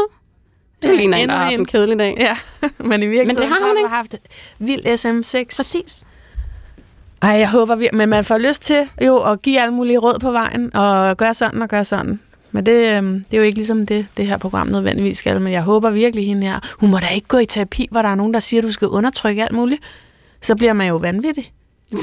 [0.83, 1.65] du Ja, ligner en, der har haft en.
[1.65, 2.15] kedelig dag.
[2.19, 2.37] Ja,
[2.89, 3.89] men i virkeligheden Men det har hun ikke.
[3.89, 4.15] haft
[4.59, 5.55] vild SM6.
[5.57, 6.06] Præcis.
[7.21, 10.19] Ej, jeg håber vi, men man får lyst til jo at give alle mulige råd
[10.19, 12.19] på vejen, og gøre sådan og gøre sådan.
[12.51, 15.53] Men det, øhm, det er jo ikke ligesom det, det her program nødvendigvis skal, men
[15.53, 16.59] jeg håber virkelig hende her.
[16.79, 18.71] Hun må da ikke gå i terapi, hvor der er nogen, der siger, at du
[18.71, 19.81] skal undertrykke alt muligt.
[20.41, 21.53] Så bliver man jo vanvittig.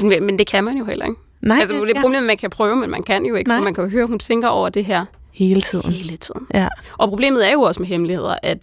[0.01, 1.17] Men, det kan man jo heller ikke.
[1.41, 3.47] Nej, altså, det er skal- problemet, at man kan prøve, men man kan jo ikke.
[3.47, 3.57] Nej.
[3.57, 5.91] For man kan jo høre, at hun tænker over det her Hele tiden.
[5.91, 6.47] hele tiden.
[6.53, 6.67] Ja.
[6.97, 8.57] Og problemet er jo også med hemmeligheder, at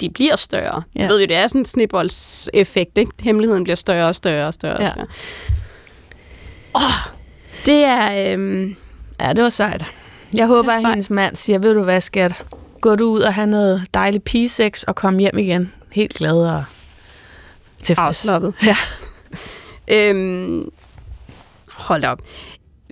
[0.00, 0.82] de bliver større.
[0.96, 1.02] Ja.
[1.02, 1.08] Ja.
[1.08, 3.12] Ved vi, det er sådan en snibboldseffekt, ikke?
[3.22, 4.82] Hemmeligheden bliver større og større og større.
[4.82, 4.88] Ja.
[4.88, 5.06] Og større.
[6.74, 7.14] Oh,
[7.66, 8.32] det er...
[8.32, 8.76] Øhm,
[9.20, 9.84] ja, det var sejt.
[10.34, 12.44] Jeg håber, Det er at hendes mand siger, ved du hvad, skat,
[12.80, 15.72] gå du ud og have noget dejligt pigesex og kom hjem igen.
[15.92, 16.64] Helt glad og
[17.82, 18.28] tilfreds.
[18.28, 18.54] Afslappet.
[18.66, 18.76] Ja.
[20.08, 20.68] øhm,
[21.74, 22.18] hold op.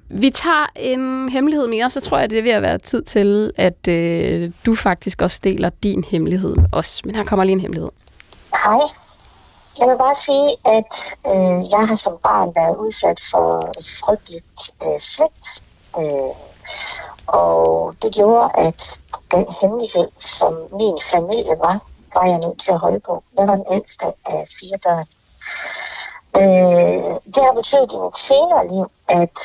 [0.08, 3.52] Vi tager en hemmelighed mere, så tror jeg, det er ved at være tid til,
[3.56, 7.04] at øh, du faktisk også deler din hemmelighed med os.
[7.04, 7.90] Men her kommer lige en hemmelighed.
[8.64, 8.99] Hej.
[9.78, 10.92] Jeg vil bare sige, at
[11.30, 13.72] øh, jeg har som barn været udsat for
[14.04, 15.48] frygteligt øh, svigt.
[15.98, 16.34] Øh,
[17.26, 17.54] og
[18.02, 18.80] det gjorde, at
[19.30, 21.78] den hemmelighed, som min familie var,
[22.14, 23.22] var jeg nødt til at holde på.
[23.36, 25.06] Jeg var den ældste af fire børn.
[26.40, 29.36] Øh, det har betydet i mit senere liv, at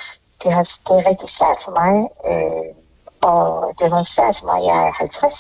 [0.44, 1.94] det, har, det er rigtig svært for mig,
[2.30, 2.72] øh,
[3.30, 3.42] og
[3.76, 5.34] det har været svært for mig, jeg er 50.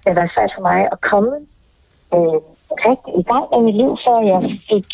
[0.00, 1.34] Det har været svært for mig at komme
[2.14, 2.40] øh,
[2.70, 4.40] rigtig i gang med mit liv, før jeg
[4.70, 4.88] fik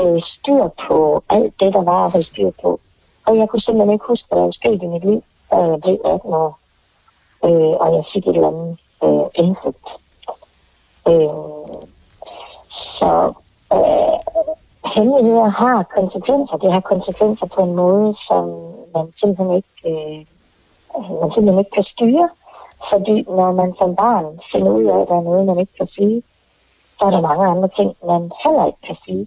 [0.00, 2.80] øh, styr på alt det, der var at holde styr på.
[3.26, 5.80] Og jeg kunne simpelthen ikke huske, hvad der var sket i mit liv, da jeg
[5.80, 6.58] blev 18 år.
[7.44, 9.86] øh, og jeg fik et eller andet øh, indsigt.
[11.08, 11.62] Øh,
[12.98, 13.32] så
[13.72, 14.16] øh,
[14.94, 16.56] hemmeligheder har konsekvenser.
[16.56, 18.44] Det har konsekvenser på en måde, som
[18.94, 20.18] man simpelthen ikke, øh,
[21.20, 22.28] man simpelthen ikke kan styre.
[22.90, 25.86] Fordi når man som barn finder ud af, at der er noget, man ikke kan
[25.86, 26.22] sige,
[27.02, 29.26] så er der mange andre ting, man heller ikke kan sige.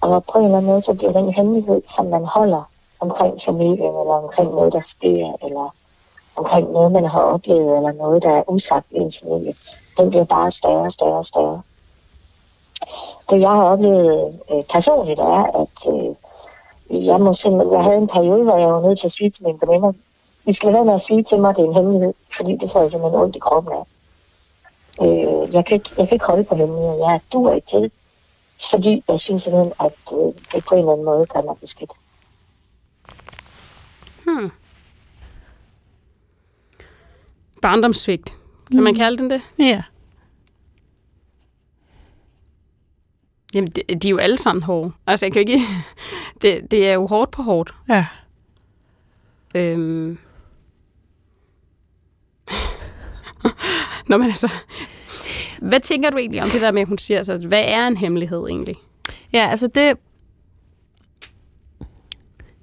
[0.00, 2.62] Og på en eller anden måde, så bliver den hemmelighed, som man holder
[3.00, 5.74] omkring familien, eller omkring noget, der sker, eller
[6.36, 9.52] omkring noget, man har oplevet, eller noget, der er usagt i ens familie,
[9.98, 11.60] den bliver bare større og større og større.
[13.30, 16.10] Det, jeg har oplevet øh, personligt, er, at øh,
[17.06, 19.44] jeg, må simpelthen, jeg havde en periode, hvor jeg var nødt til at sige til
[19.44, 19.92] mine veninder,
[20.46, 22.52] I skal lade være med at sige til mig, at det er en hemmelighed, fordi
[22.60, 23.84] det får jeg simpelthen ondt i kroppen af.
[25.02, 27.10] Øh, jeg, kan ikke, jeg kan ikke holde på hemmeligheder.
[27.10, 27.92] Jeg duer ikke til det.
[28.70, 31.90] Fordi jeg synes simpelthen, at øh, det på en eller anden måde gør mig beskidt.
[34.24, 34.50] Hmm.
[37.62, 38.34] Barndomssvigt.
[38.70, 39.40] Kan man kalde den det?
[39.58, 39.82] Ja.
[43.54, 44.92] Jamen, de, de er jo alle sammen hårde.
[45.06, 45.64] Altså, jeg kan jo ikke...
[46.42, 47.74] Det, det er jo hårdt på hårdt.
[47.88, 48.06] Ja.
[49.54, 50.18] Øhm.
[54.08, 54.52] Nå, men altså...
[55.58, 57.96] Hvad tænker du egentlig om det der med, at hun siger, altså, hvad er en
[57.96, 58.76] hemmelighed egentlig?
[59.32, 59.96] Ja, altså det...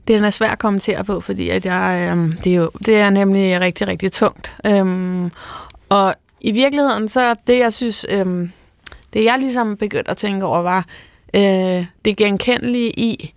[0.08, 3.10] Den er svær at kommentere på, fordi at jeg, øhm, det, er jo, det er
[3.10, 4.56] nemlig rigtig, rigtig tungt.
[4.66, 5.32] Øhm,
[5.89, 8.52] og i virkeligheden, så det, jeg synes, øhm,
[9.14, 10.86] det jeg ligesom begyndte at tænke over, var
[11.36, 13.34] øh, det genkendelige i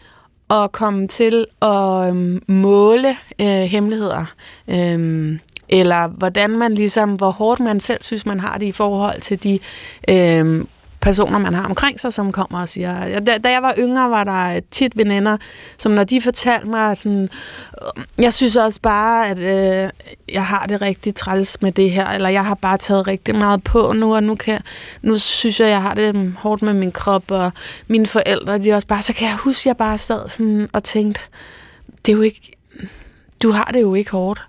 [0.50, 4.24] at komme til at øhm, måle øh, hemmeligheder.
[4.68, 9.20] Øhm, eller hvordan man ligesom, hvor hårdt man selv synes, man har det i forhold
[9.20, 9.58] til de
[10.10, 10.64] øh,
[11.00, 13.06] personer, man har omkring sig, som kommer og siger...
[13.06, 15.36] Ja, da, da jeg var yngre, var der tit veninder,
[15.78, 17.28] som når de fortalte mig, sådan,
[18.18, 19.90] jeg synes også bare, at øh,
[20.32, 23.64] jeg har det rigtig træls med det her, eller jeg har bare taget rigtig meget
[23.64, 24.60] på nu, og nu, kan,
[25.02, 27.52] nu synes jeg, jeg har det hårdt med min krop, og
[27.88, 29.02] mine forældre, de også bare...
[29.02, 31.20] Så kan jeg huske, at jeg bare sad sådan og tænkte,
[32.06, 32.52] det er jo ikke...
[33.42, 34.42] Du har det jo ikke hårdt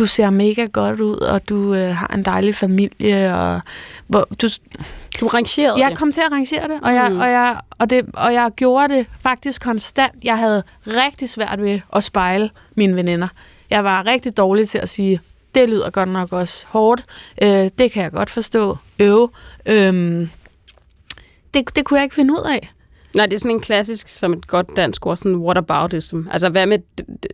[0.00, 3.60] du ser mega godt ud, og du øh, har en dejlig familie, og
[4.06, 4.48] hvor du...
[5.20, 5.98] Du rangerede Jeg det.
[5.98, 7.18] kom til at rangere det, og jeg, Mm.
[7.20, 10.12] og, jeg, og, det, og jeg gjorde det faktisk konstant.
[10.24, 13.28] Jeg havde rigtig svært ved at spejle mine veninder.
[13.70, 15.20] Jeg var rigtig dårlig til at sige,
[15.54, 17.04] det lyder godt nok også hårdt.
[17.42, 18.76] Øh, det kan jeg godt forstå.
[18.98, 19.28] Øve.
[19.66, 20.30] Øhm,
[21.54, 22.72] det, det kunne jeg ikke finde ud af.
[23.16, 26.20] Nej, det er sådan en klassisk, som et godt dansk ord, sådan whataboutism.
[26.30, 26.78] Altså, hvad med,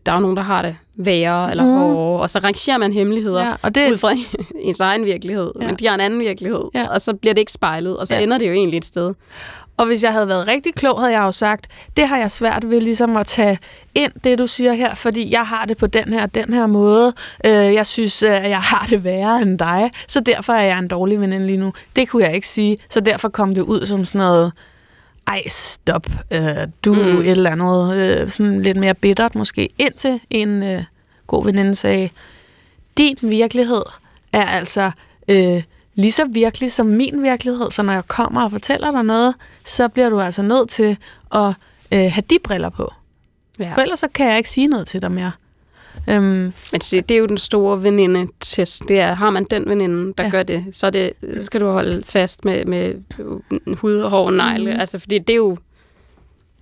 [0.06, 1.70] der er nogen, der har det værre eller Mm.
[1.78, 4.10] hårdere, og så rangerer man hemmeligheder Ja, og det- ud fra
[4.68, 5.66] ens egen virkelighed, Ja.
[5.66, 6.86] men de har en anden virkelighed, Ja.
[6.88, 8.20] og så bliver det ikke spejlet, og så Ja.
[8.22, 9.14] ender det jo egentlig et sted.
[9.78, 11.66] Og hvis jeg havde været rigtig klog, havde jeg jo sagt,
[11.96, 13.58] det har jeg svært ved ligesom at tage
[13.94, 17.12] ind, det du siger her, fordi jeg har det på den her den her måde.
[17.46, 20.78] Øh, jeg synes, øh, at jeg har det værre end dig, så derfor er jeg
[20.78, 21.72] en dårlig veninde lige nu.
[21.96, 24.52] Det kunne jeg ikke sige, så derfor kom det ud som sådan noget,
[25.26, 26.40] ej, stop, øh,
[26.84, 27.18] du Mm.
[27.18, 30.82] et eller andet, øh, sådan lidt mere bittert måske, indtil en øh,
[31.26, 32.08] god veninde sagde,
[32.98, 33.82] din virkelighed
[34.32, 34.90] er altså
[35.28, 35.62] øh,
[35.94, 39.88] lige så virkelig som min virkelighed, så når jeg kommer og fortæller dig noget, så
[39.88, 40.96] bliver du altså nødt til
[41.34, 41.48] at
[41.92, 42.92] øh, have de briller på.
[43.58, 43.74] Ja.
[43.74, 45.32] For ellers så kan jeg ikke sige noget til dig mere.
[46.08, 48.82] Øhm, Men se, det er jo den store veninde-test.
[48.88, 50.24] Det er, har man den veninde, der ja.
[50.24, 50.30] Ja.
[50.30, 52.94] gør det, så det, skal du holde fast med, med
[53.76, 54.72] hud, hår og negle.
[54.72, 54.80] Mm.
[54.80, 55.56] Altså, fordi det er jo...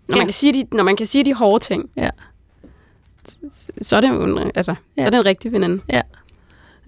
[0.09, 0.21] Når, Ja.
[0.21, 2.11] man kan sige de, når man kan sige de hårde ting, Ja.
[3.53, 5.03] så, så er det jo en, altså, ja.
[5.03, 5.03] Ja.
[5.03, 5.83] så er det en rigtig veninde.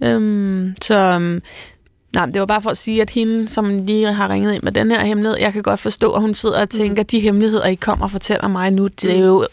[0.03, 1.41] øhm, så øhm,
[2.13, 4.71] nej, det var bare for at sige, at hende, som lige har ringet ind med
[4.71, 7.65] den her hemmelighed, jeg kan godt forstå, at hun sidder og tænker, at de hemmeligheder,
[7.65, 9.47] I kommer og fortæller mig nu, det er jo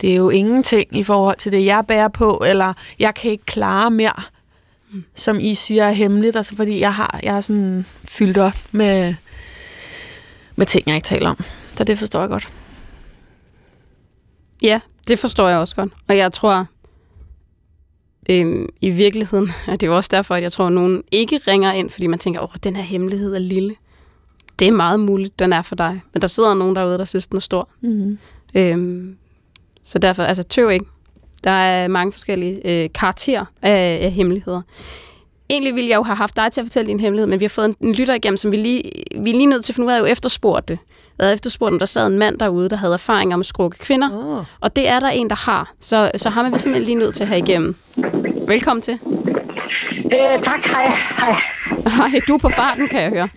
[0.00, 3.44] det er jo ingenting i forhold til det, jeg bærer på, eller jeg kan ikke
[3.44, 4.22] klare mere,
[4.92, 5.04] mm.
[5.14, 9.14] som I siger er hemmeligt, altså fordi jeg har, jeg er sådan fyldt op med,
[10.56, 11.44] med ting, jeg ikke taler om.
[11.72, 12.48] Så det forstår jeg godt.
[14.62, 15.92] Ja, det forstår jeg også godt.
[16.08, 16.66] Og jeg tror,
[18.30, 21.36] øhm, i virkeligheden, at det er jo også derfor, at jeg tror, at nogen ikke
[21.36, 23.74] ringer ind, fordi man tænker, åh, den her hemmelighed er lille.
[24.58, 26.00] Det er meget muligt, den er for dig.
[26.12, 27.68] Men der sidder nogen derude, der synes, den er stor.
[27.80, 28.18] Mm.
[28.54, 29.16] Øhm,
[29.82, 30.86] så derfor, altså tøv ikke.
[31.44, 34.62] Der er mange forskellige øh, karakterer af, af hemmeligheder.
[35.50, 37.48] Egentlig ville jeg jo have haft dig til at fortælle din hemmelighed, men vi har
[37.48, 38.82] fået en, en lytter igennem, som vi lige,
[39.20, 40.78] vi er lige nødt til at finde ud af, at jo efterspurgt det.
[41.18, 44.38] Jeg havde efterspurgt, om der sad en mand derude, der havde erfaringer med skrukke kvinder.
[44.38, 44.44] Oh.
[44.60, 45.72] Og det er der en, der har.
[45.80, 47.76] Så, så ham er vi simpelthen lige nødt til at have igennem.
[48.48, 48.98] Velkommen til.
[50.04, 50.96] Øh, tak, hej.
[51.18, 51.40] hej.
[51.96, 53.28] Hej, du er på farten, kan jeg høre.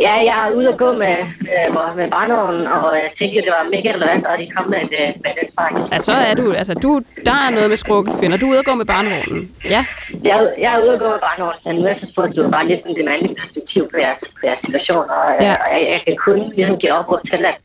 [0.00, 3.68] Ja, jeg er ude og gå med, med, med barnevognen, og jeg tænkte, det var
[3.70, 4.90] mega relevant, og de kom med, et,
[5.24, 5.72] med den snak.
[5.92, 8.36] Ja, så er du, altså du, der er noget med skrukke kvinder.
[8.36, 9.50] Du er ude og gå med barnevognen.
[9.64, 9.84] Ja.
[10.24, 12.80] Jeg, er- jeg er ude og gå med barnevognen, men nu efterspurgte du bare lidt
[12.82, 15.52] sådan det mandlige perspektiv på jeres, på jeres situation, og, Ja.
[15.62, 17.56] og jeg, jeg, kan kun ligesom give op til, at,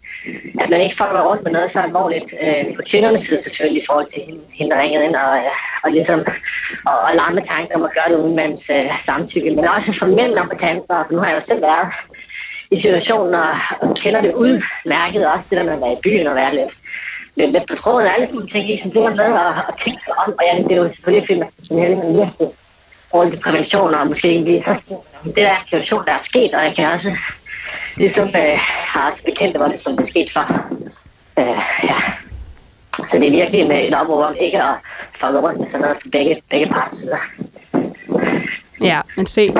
[0.62, 3.86] at man ikke fucker rundt med noget så alvorligt øh, på kvindernes side selvfølgelig i
[3.90, 5.52] forhold til hende, hende der ringede ind, og, øh,
[5.84, 6.20] og ligesom
[6.86, 10.06] og, og larme tanker om at gøre det uden mands øh, samtykke, men også for
[10.06, 11.88] mænd om at tage ansvar, for nu har jeg jo selv været
[12.72, 13.50] i situationen og,
[13.82, 16.74] og kender det udmærket også, det der med at være i byen og være lidt,
[17.36, 20.02] lidt, lidt på tråden og alle sådan ting, ligesom det der med at, at tænke
[20.06, 22.50] sig om, og ja, det er jo selvfølgelig ikke, fordi man skal sådan men virkelig
[23.12, 24.66] forhold til prævention og måske egentlig
[25.24, 27.16] det der situation, der er sket, og jeg kan også
[27.98, 30.46] ligesom øh, har også bekendt, hvor det som det er sket for.
[31.40, 32.00] Øh, ja.
[32.98, 34.76] Så det er virkelig en, en opråb om ikke at
[35.20, 37.18] fucke rundt med sådan noget for begge, begge parter.
[38.82, 39.54] Ja, men se,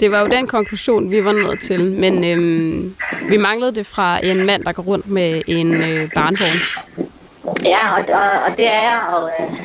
[0.00, 1.84] det var jo den konklusion, vi var nået til.
[1.84, 2.96] Men øhm,
[3.28, 6.58] vi manglede det fra en mand, der går rundt med en øh, barnvogn.
[7.64, 9.56] Ja, og, og, og det er jeg, og øh,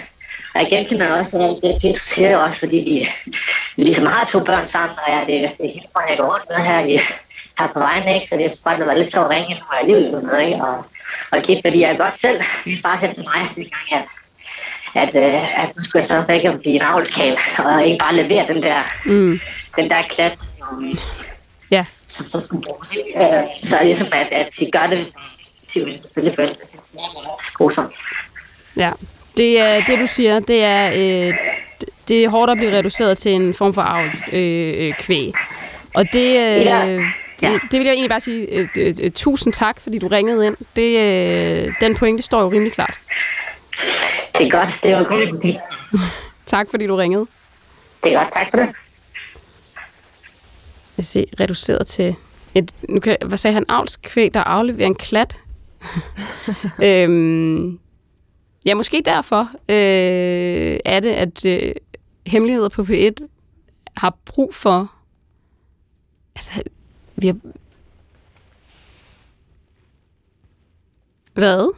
[0.53, 3.09] og jeg genkender også, at det Peter siger også, fordi vi,
[3.75, 6.33] vi ligesom har to børn sammen, og ja, det, det er helt fra, jeg går
[6.33, 6.99] rundt med her, i,
[7.59, 8.27] her på vejen, ikke?
[8.29, 10.63] så det er bare, det var lidt sjovt at ringe, når jeg alligevel med, ikke?
[10.63, 10.85] og,
[11.31, 14.07] og kigge, fordi jeg godt selv, min far sagde til mig, det gang, at
[14.95, 18.45] at, øh, at nu skulle jeg så ikke blive en avlskab, og ikke bare levere
[18.47, 19.39] den der, Mm.
[19.75, 20.93] Den der klasse, som,
[21.71, 21.85] Ja.
[22.07, 22.89] som så skulle bruges.
[22.91, 23.19] ikke?
[23.63, 25.07] Så ligesom, at, at de gør det,
[25.73, 26.59] det er selvfølgelig først
[27.53, 27.91] grusomt.
[28.77, 28.91] Ja,
[29.37, 31.33] det, er, det du siger, det er, øh,
[31.81, 35.33] det- det er hårdt at blive reduceret til en form for avls øh, øh, kvæg.
[35.93, 37.01] Og det, øh, Ja.
[37.41, 40.57] det, det vil jeg egentlig bare sige øh, tusind tak, fordi du ringede ind.
[40.75, 42.97] Det, øh, den pointe står jo rimelig klart.
[44.37, 45.43] Det er godt, det var godt.
[45.43, 45.59] Det
[46.45, 47.25] Tak, fordi du ringede.
[48.03, 48.69] er godt, tak for det.
[50.97, 52.15] Jeg ser reduceret til
[52.55, 55.39] et, nu kan, hvad sagde han, avlskvæg, der afleverer en klat.
[56.83, 57.79] øhm,
[58.65, 61.75] ja, måske derfor øh, er det, at øh,
[62.27, 63.27] Hemmeligheder på P1
[63.97, 64.93] har brug for,
[66.35, 66.63] altså,
[67.15, 67.35] vi har,
[71.33, 71.75] hvad?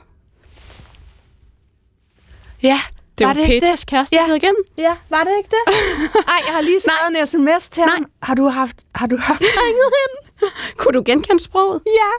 [2.63, 2.79] Ja,
[3.17, 4.25] Det var var, det Peters kæreste, Ja.
[4.27, 4.33] ja.
[4.35, 4.55] igen.
[4.77, 5.73] Ja, var det ikke det?
[6.33, 8.05] Ej, jeg har lige skrevet en sms til ham.
[8.23, 10.53] Har du haft, har du haft ringet hende?
[10.77, 11.81] Kunne du genkende sproget?
[11.85, 12.11] Ja.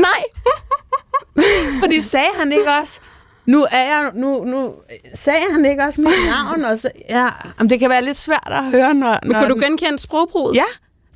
[0.00, 0.22] Nej.
[1.80, 3.00] Fordi sagde han ikke også,
[3.46, 4.74] nu er jeg, nu, nu
[5.14, 7.28] sagde han ikke også mit navn, og så, ja,
[7.58, 9.18] Jamen, det kan være lidt svært at høre, når...
[9.22, 10.54] Men når kunne du den- genkende sprogbruget?
[10.56, 10.64] Ja,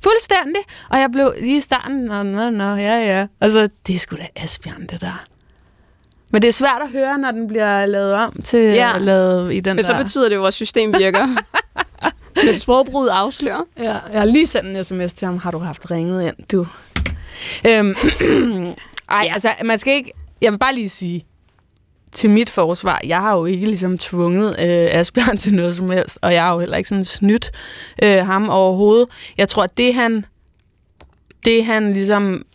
[0.03, 0.61] fuldstændig.
[0.89, 3.27] Og jeg blev lige i starten, nå, nå, nå, ja, ja.
[3.41, 5.23] Altså, det er sgu da Asbjørn, det der.
[6.35, 8.73] Men det er svært at høre, når den bliver lavet om til Ja.
[8.73, 8.97] ja.
[8.97, 10.03] lavet i den Men så der...
[10.03, 11.27] betyder det, at vores system virker.
[12.45, 13.61] Men sprogbruget afslører.
[13.77, 15.37] Ja, jeg har lige sendt en sms til ham.
[15.37, 16.67] Har du haft ringet ind, du?
[17.67, 17.89] Øhm,
[19.09, 19.33] ej, ja.
[19.33, 20.11] altså, man skal ikke...
[20.41, 21.25] Jeg vil bare lige sige,
[22.11, 26.17] til mit forsvar, jeg har jo ikke ligesom tvunget øh, Asbjørn til noget som helst,
[26.21, 27.51] og jeg har jo heller ikke sådan snydt
[28.03, 29.07] øh, ham overhovedet.
[29.37, 30.25] Jeg tror, at det han,
[31.45, 32.45] det han ligesom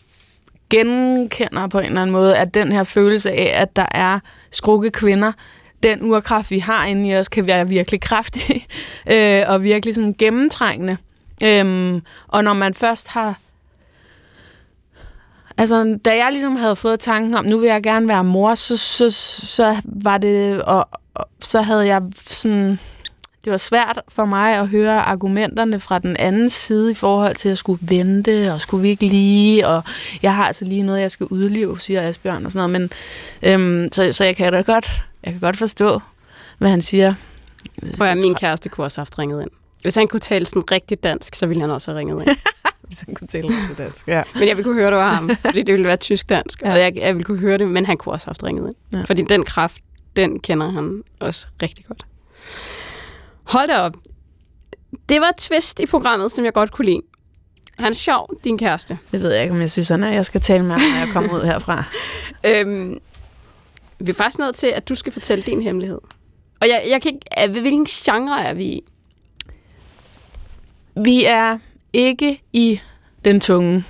[0.71, 4.19] genkender på en eller anden måde, at den her følelse af, at der er
[4.51, 5.31] skrukke kvinder,
[5.83, 8.67] den urkraft, vi har inde i os, kan være virkelig kraftig
[9.13, 10.97] øh, og virkelig sådan gennemtrængende.
[11.43, 13.39] Øhm, og når man først har...
[15.57, 18.77] Altså, da jeg ligesom havde fået tanken om, nu vil jeg gerne være mor, så,
[18.77, 20.61] så, så var det...
[20.61, 22.79] Og, og så havde jeg sådan...
[23.43, 27.49] Det var svært for mig at høre argumenterne fra den anden side i forhold til
[27.49, 29.83] at skulle vente, og skulle vi ikke lige, og
[30.21, 32.91] jeg har altså lige noget, jeg skal udleve, siger Asbjørn og sådan noget.
[33.41, 34.91] Men, øhm, så, så jeg kan da godt,
[35.23, 35.99] jeg kan godt forstå,
[36.57, 37.13] hvad han siger.
[37.97, 39.49] Hvor jeg, min kæreste kunne også have haft ringet ind.
[39.81, 42.37] Hvis han kunne tale sådan rigtig dansk, så ville han også have ringet ind.
[42.87, 44.23] Hvis han kunne tale til dansk, ja.
[44.35, 46.61] Men jeg ville kunne høre, det var ham, fordi det ville være tysk-dansk.
[46.61, 46.71] Ja.
[46.71, 48.99] Og jeg, jeg ville kunne høre det, men han kunne også have haft ringet ind.
[48.99, 49.03] Ja.
[49.05, 49.77] Fordi den kraft,
[50.15, 52.05] den kender han også rigtig godt.
[53.51, 53.93] Hold da op.
[55.09, 57.01] Det var et twist i programmet, som jeg godt kunne lide.
[57.79, 58.97] Han er sjov, din kæreste.
[59.11, 60.11] Det ved jeg ikke, om jeg synes, han er.
[60.11, 61.83] Jeg skal tale med ham, når jeg kommer ud herfra.
[62.45, 62.99] Øhm,
[63.99, 65.99] vi er faktisk nødt til, at du skal fortælle din hemmelighed.
[66.61, 67.59] Og jeg, jeg kan ikke...
[67.59, 68.83] Hvilken genre er vi i?
[70.95, 71.57] Vi er
[71.93, 72.79] ikke i
[73.25, 73.85] den tunge.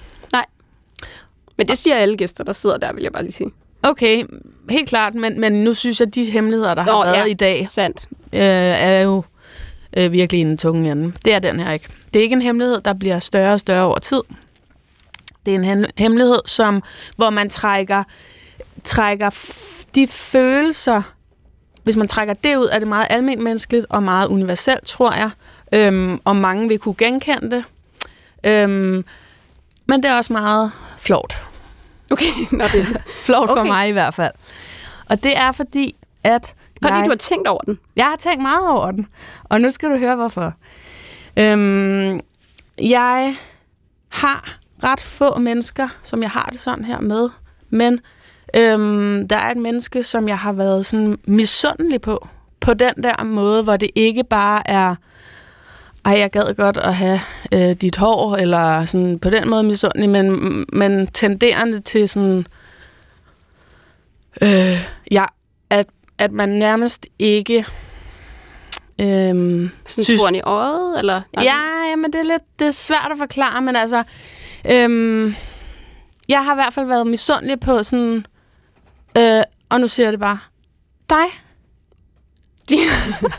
[1.58, 3.52] Men det siger alle gæster, der sidder der, vil jeg bare lige sige.
[3.84, 4.26] Okay,
[4.70, 7.24] helt klart, men, men nu synes jeg, at de hemmeligheder, der har Nå, været ja.
[7.26, 8.08] i dag, Sandt.
[8.34, 9.24] øh, er jo
[9.98, 11.14] øh, virkelig i den tunge ende.
[11.26, 11.88] Det er den her ikke.
[12.14, 14.22] Det er ikke en hemmelighed, der bliver større og større over tid.
[15.46, 16.84] Det er en hem- hemmelighed, som,
[17.16, 18.04] hvor man trækker,
[18.84, 19.30] trækker
[19.96, 21.02] de følelser,
[21.84, 25.30] hvis man trækker det ud, er det meget almindeligt og meget universelt, tror jeg.
[25.74, 27.64] Øhm, og mange vil kunne genkende det.
[28.44, 29.06] Øhm,
[29.86, 31.38] Men det er også meget flot.
[32.12, 32.26] Okay,
[32.58, 33.02] nå det.
[33.26, 33.54] Flot okay.
[33.54, 33.68] for Okay.
[33.72, 34.32] mig i hvert fald.
[35.10, 37.80] Og det er fordi, at Fordi jeg, du har tænkt over den.
[37.96, 39.08] jeg har tænkt meget over den.
[39.44, 40.54] Og nu skal du høre, hvorfor.
[41.40, 42.20] Øhm,
[42.82, 43.36] jeg
[44.10, 47.30] har ret få mennesker, som jeg har det sådan her med.
[47.70, 48.00] Men
[48.56, 52.28] øhm, der er et menneske, som jeg har været sådan misundelig på.
[52.60, 54.96] På den der måde, hvor det ikke bare er
[56.06, 57.20] ej, jeg gad godt at have
[57.54, 62.46] øh, dit hår, eller sådan på den måde misundelig, men, men tenderende til sådan,
[64.42, 65.26] øh, ja,
[65.70, 65.88] at,
[66.22, 67.66] at man nærmest ikke
[69.02, 70.20] øhm, Sådan synes...
[70.22, 71.22] torn i øjet, eller?
[71.34, 71.42] Ja,
[71.90, 74.04] ja, men det er lidt det er svært at forklare, men altså,
[74.72, 75.36] øhm,
[76.30, 78.26] jeg har i hvert fald været misundelig på sådan,
[79.18, 80.40] øh, og nu siger jeg det bare,
[81.10, 81.26] dig.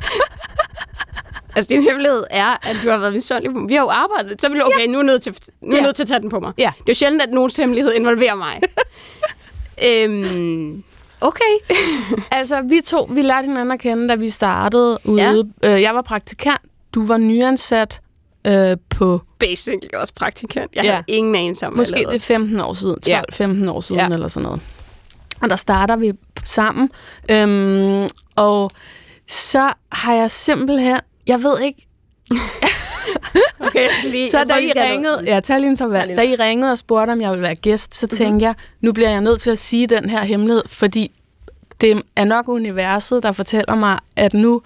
[1.56, 3.68] Altså, din hemmelighed er, at du har været misundelig på mig.
[3.68, 4.40] Vi har jo arbejdet.
[4.40, 5.82] Så vil du, okay, nu er nødt til, nu er Ja.
[5.82, 6.52] nødt til at tage den på mig.
[6.58, 6.72] Ja.
[6.78, 8.60] Det er jo sjældent, at nogens hemmelighed involverer mig.
[9.88, 10.84] øhm,
[11.22, 11.76] okay.
[12.30, 15.48] Altså, vi to, vi lærte hinanden at kende, da vi startede ude.
[15.62, 15.74] Ja.
[15.74, 16.60] Øh, jeg var praktikant,
[16.94, 18.00] du var nyansat
[18.46, 20.74] øh, på Basically også praktikant.
[20.74, 20.88] Jeg Ja.
[20.88, 20.94] ja.
[20.94, 23.22] havde ingen anelse om, måske det er 15 år siden, Ja.
[23.32, 24.08] 12-15 år siden Ja.
[24.08, 24.60] eller sådan noget.
[25.42, 26.12] Og der starter vi
[26.44, 26.90] sammen.
[27.30, 28.70] Øhm, og
[29.28, 31.88] så har jeg simpelthen, jeg ved ikke,
[33.66, 36.78] Okay, lige, Så da I ringede, ja, tag lige en Tag Da I ringede og
[36.78, 39.58] spurgte, om jeg ville være gæst, så tænkte jeg, nu bliver jeg nødt til at
[39.58, 41.10] sige den her hemmelighed, fordi
[41.80, 44.62] det er nok universet, der fortæller mig, at nu,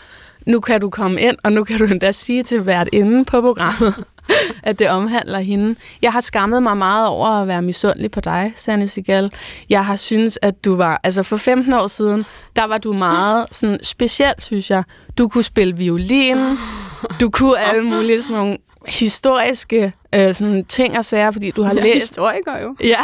[0.47, 3.41] nu kan du komme ind, og nu kan du endda sige til hvert inde på
[3.41, 4.05] programmet,
[4.62, 5.76] at det omhandler hende.
[6.03, 9.32] Jeg har skammet mig meget over at være misundelig på dig, Sanne Sigal.
[9.70, 12.24] Jeg har synes at du var, altså for 15 år siden,
[12.57, 14.82] der var du meget sådan specielt, synes jeg.
[15.18, 16.37] Du kunne spille violin,
[17.20, 21.74] du kunne alle mulige sådan nogle historiske øh, sådan ting og sager, fordi du har
[21.74, 22.76] Jeg læst historiker jo.
[22.80, 23.01] Ja.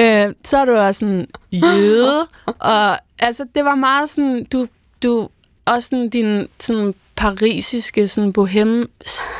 [0.28, 2.26] øh, så er du også sådan jøde,
[2.58, 4.66] og altså, det var meget sådan, du,
[5.02, 5.28] du
[5.64, 8.90] også sådan din sådan parisiske sådan bohem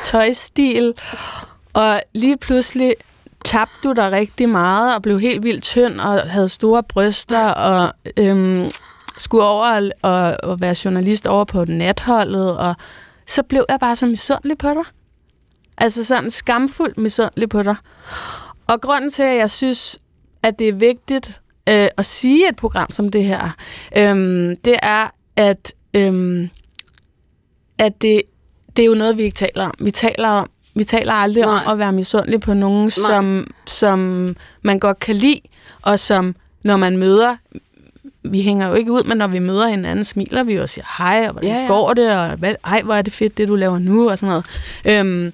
[0.05, 0.93] tøjstil,
[1.73, 2.95] og lige pludselig
[3.45, 7.93] tabte du dig rigtig meget og blev helt vildt tynd og havde store bryster og
[8.17, 8.71] øhm,
[9.17, 12.75] skulle over og, og, og være journalist over på natholdet, og
[13.27, 14.83] så blev jeg bare så misundelig på dig.
[15.77, 17.75] Altså sådan skamfuldt misundelig på dig.
[18.67, 19.99] Og grunden til, at jeg synes,
[20.43, 23.49] at det er vigtigt øh, at sige et program som det her,
[23.97, 26.49] øhm, det er, at, øhm,
[27.77, 28.21] at det,
[28.75, 29.73] det er jo noget, vi ikke taler om.
[29.79, 31.53] Vi taler om vi taler aldrig Nej.
[31.53, 31.63] Nej.
[31.65, 34.29] om at være misundelig på nogen, som, som
[34.61, 35.41] man godt kan lide,
[35.81, 37.35] og som, når man møder,
[38.31, 41.25] vi hænger jo ikke ud, men når vi møder hinanden, smiler vi og siger hej,
[41.27, 43.55] og hvordan Ja, ja, går det, og hvad, ej, hvor er det fedt, det du
[43.55, 44.45] laver nu, og sådan noget.
[44.85, 45.33] Øhm,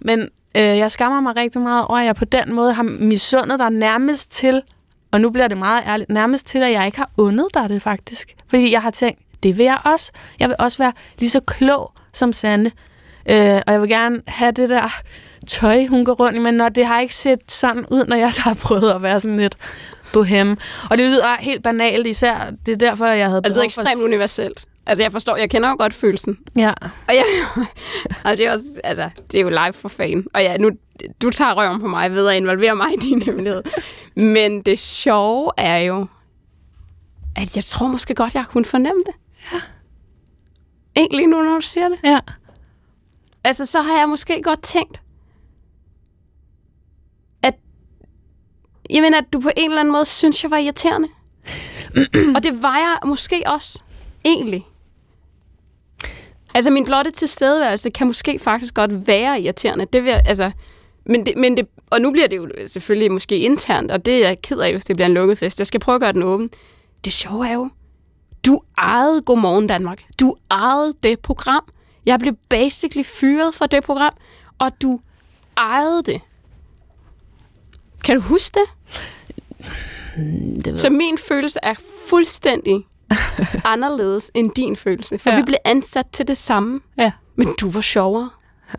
[0.00, 0.20] men
[0.54, 3.70] øh, jeg skammer mig rigtig meget over, at jeg på den måde har misundet dig
[3.70, 4.62] nærmest til,
[5.12, 7.82] og nu bliver det meget ærligt, nærmest til, at jeg ikke har undet dig det
[7.82, 8.34] faktisk.
[8.48, 10.12] Fordi jeg har tænkt, det vil jeg også.
[10.38, 12.70] Jeg vil også være lige så klog som Sande.
[13.30, 15.00] Øh, og jeg vil gerne have det der
[15.50, 18.34] tøj, hun går rundt i, men når det har ikke set sådan ud, når jeg
[18.34, 19.56] så har prøvet at være sådan lidt
[20.12, 20.58] bohem.
[20.90, 24.02] Og det lyder helt banalt, især det er derfor, jeg havde Altså, det er ekstremt
[24.02, 24.66] universelt.
[24.86, 26.38] Altså, jeg forstår, jeg kender jo godt følelsen.
[26.56, 26.72] Ja.
[27.08, 27.24] Og jeg,
[28.24, 30.26] og det er også, altså, det er jo live for fan.
[30.34, 30.70] Og ja, nu,
[31.22, 33.62] du tager røven på mig ved at involvere mig i din hemmelighed.
[34.16, 36.06] Men det sjove er jo,
[37.36, 39.14] at jeg tror måske godt, jeg kunne fornemme det.
[39.52, 39.60] Ja.
[40.96, 41.98] Egentlig nu, når du siger det.
[42.04, 42.18] Ja.
[43.44, 45.00] Altså, så har jeg måske godt tænkt,
[48.92, 51.08] jamen, at du på en eller anden måde synes, jeg var irriterende.
[52.36, 53.82] og det var jeg måske også,
[54.24, 54.66] egentlig.
[56.54, 59.86] Altså, min blotte tilstedeværelse kan måske faktisk godt være irriterende.
[59.92, 60.50] Det vil jeg, altså,
[61.06, 64.28] men det, men det, og nu bliver det jo selvfølgelig måske internt, og det er
[64.28, 65.58] jeg ked af, hvis det bliver en lukket fest.
[65.58, 66.50] Jeg skal prøve at gøre den åben.
[67.04, 67.68] Det sjove er jo,
[68.46, 70.02] du ejede Godmorgen Danmark.
[70.20, 71.64] Du ejede det program.
[72.06, 74.12] Jeg blev basically fyret fra det program,
[74.58, 75.00] og du
[75.56, 76.20] ejede det.
[78.04, 78.64] Kan du huske det?
[80.64, 81.74] Det Så min følelse er
[82.08, 82.86] fuldstændig
[83.64, 85.18] anderledes end din følelse.
[85.18, 85.36] For Ja.
[85.36, 86.80] vi blev ansat til det samme.
[86.98, 87.10] Ja.
[87.36, 88.30] Men du var sjovere.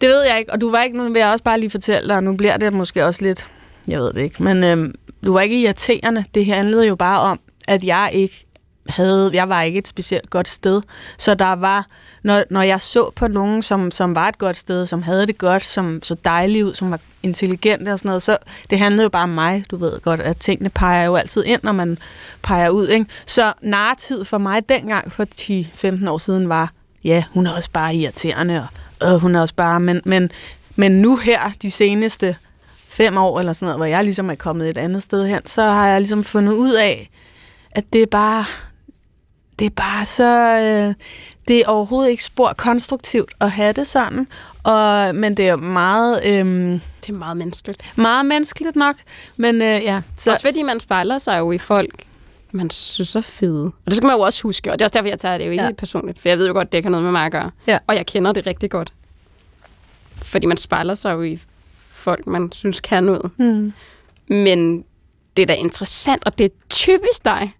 [0.00, 2.08] Det ved jeg ikke, og du var ikke, nu vil jeg også bare lige fortælle
[2.08, 3.48] dig, og nu bliver det måske også lidt,
[3.88, 6.24] jeg ved det ikke, men øhm, du var ikke irriterende.
[6.34, 8.46] Det handlede jo bare om, at jeg ikke
[8.88, 10.82] havde, jeg var ikke et specielt godt sted.
[11.18, 11.86] Så der var,
[12.22, 15.38] når, når jeg så på nogen, som, som var et godt sted, som havde det
[15.38, 18.36] godt, som så dejligt ud, som var intelligente og sådan noget, så
[18.70, 19.64] det handlede jo bare om mig.
[19.70, 21.98] Du ved godt, at tingene peger jo altid ind, når man
[22.42, 22.88] peger ud.
[22.88, 23.06] Ikke?
[23.26, 25.24] Så narrativet for mig dengang for
[26.04, 26.72] 10-15 år siden var,
[27.04, 28.68] ja, hun er også bare irriterende,
[29.00, 30.30] og øh, hun er også bare, men, men
[30.76, 32.36] men nu her, de seneste
[32.88, 35.62] fem år eller sådan noget, hvor jeg ligesom er kommet et andet sted hen, så
[35.62, 37.10] har jeg ligesom fundet ud af,
[37.70, 38.44] at det er bare,
[39.58, 40.24] det er bare så,
[40.58, 40.94] øh,
[41.48, 44.26] det er overhovedet ikke spor konstruktivt at have det sådan,
[44.62, 46.20] og, men det er meget...
[46.24, 46.44] Øh,
[47.06, 47.82] Det er meget menneskeligt.
[47.96, 48.96] meget menneskeligt nok,
[49.36, 50.02] men øh, ja.
[50.16, 52.04] Så, også fordi man spejler sig jo i folk,
[52.52, 53.64] man synes er fede.
[53.64, 55.46] Og det skal man jo også huske, og det er også derfor, jeg tager det
[55.46, 55.68] jo ikke Ja.
[55.68, 55.74] ja.
[55.74, 56.18] personligt.
[56.20, 57.50] For jeg ved jo godt, det ikke har noget med mig at gøre.
[57.66, 57.78] Ja.
[57.86, 58.92] Og jeg kender det rigtig godt.
[60.16, 61.38] Fordi man spejler sig jo i
[61.92, 63.30] folk, man synes kan noget.
[63.36, 63.72] Mm.
[64.28, 64.84] Men
[65.36, 67.54] det er da interessant, og det er typisk dig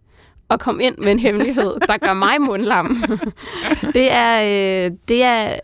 [0.53, 2.97] at komme ind med en hemmelighed, der gør mig mundlam.
[3.95, 5.59] det er, øh, det er,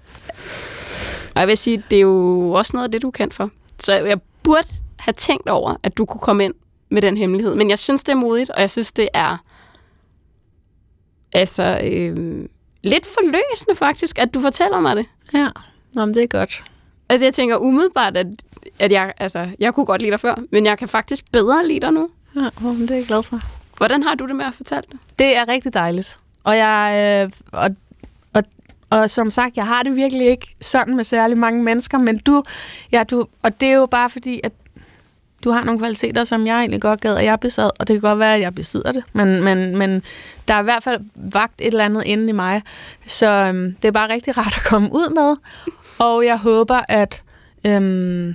[1.35, 3.51] og jeg vil sige, det er jo også noget af det, du er kendt for.
[3.79, 4.69] Så jeg burde
[4.99, 6.55] have tænkt over, at du kunne komme ind
[6.89, 7.55] med den hemmelighed.
[7.55, 9.37] Men jeg synes, det er modigt, og jeg synes, det er
[11.33, 12.49] altså øh,
[12.85, 15.07] lidt forløsende faktisk, at du fortæller mig det.
[15.35, 15.49] Ja,
[15.95, 16.65] Nå, men det er godt.
[17.09, 18.27] Altså, jeg tænker umiddelbart, at,
[18.79, 21.81] at jeg, altså, jeg kunne godt lide dig før, men jeg kan faktisk bedre lide
[21.81, 22.09] dig nu.
[22.37, 23.41] Ja, men det er jeg glad for.
[23.79, 24.99] Hvordan har du det med at fortælle det?
[25.19, 26.17] Det er rigtig dejligt.
[26.45, 27.25] Og jeg...
[27.27, 27.71] Øh, og,
[28.33, 28.43] og,
[28.91, 32.43] og som sagt, jeg har det virkelig ikke sådan med særlig mange mennesker, men du,
[32.93, 34.53] ja, du, og det er jo bare fordi, at
[35.45, 38.01] du har nogle kvaliteter, som jeg egentlig godt gad, at jeg besad, og det kan
[38.01, 40.03] godt være, at jeg besidder det, men, men, men
[40.49, 42.63] der er i hvert fald vagt et eller andet inde i mig,
[43.07, 45.37] så øhm, det er bare rigtig rart at komme ud med,
[45.99, 47.23] og jeg håber, at
[47.67, 48.35] øhm,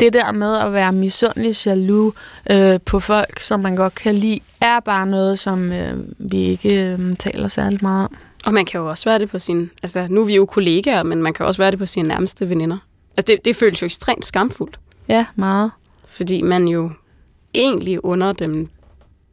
[0.00, 2.14] det der med at være misundelig jaloux
[2.50, 6.84] øh, på folk, som man godt kan lide, er bare noget, som øh, vi ikke
[6.84, 8.16] øh, taler særlig meget om.
[8.46, 9.70] Og man kan jo også være det på sin...
[9.82, 12.48] Altså, nu er vi jo kollegaer, men man kan også være det på sine nærmeste
[12.48, 12.78] veninder.
[13.16, 14.78] Altså, det, det føles jo ekstremt skamfuldt,
[15.08, 15.70] Ja, meget.
[16.08, 16.90] fordi man jo
[17.54, 18.68] egentlig under dem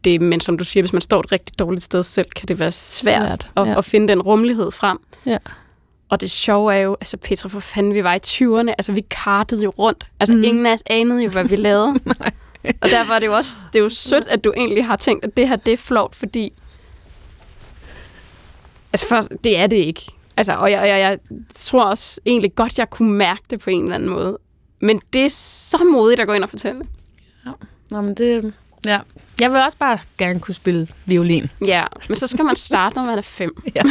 [0.04, 2.60] det, men som du siger, hvis man står et rigtig dårligt sted selv, kan det
[2.60, 3.78] være svært, Svært, at, ja.
[3.78, 4.98] at finde den rummelighed frem.
[5.26, 5.38] Ja.
[6.10, 9.06] Og det sjove er jo, altså Petra, for fanden, vi var i 20'erne, altså vi
[9.10, 10.06] kartede jo rundt.
[10.20, 10.44] Altså mm.
[10.44, 12.00] ingen af os anede jo, hvad vi lavede.
[12.82, 15.26] og derfor er det jo også, det er jo sødt, at du egentlig har tænkt,
[15.26, 16.54] at det her, det er flot, fordi
[18.96, 20.02] Altså, først, det er det ikke.
[20.38, 21.20] Altså, og jeg, jeg, jeg
[21.56, 24.38] tror også egentlig godt, jeg kunne mærke det på en eller anden måde.
[24.82, 26.88] Men det er så modigt at gå ind og fortælle det.
[27.90, 28.54] Nå, men det...
[28.86, 29.00] Ja.
[29.40, 31.50] Jeg vil også bare gerne kunne spille violin.
[31.66, 33.56] Ja, men så skal man starte, når man er fem.
[33.76, 33.82] Ja.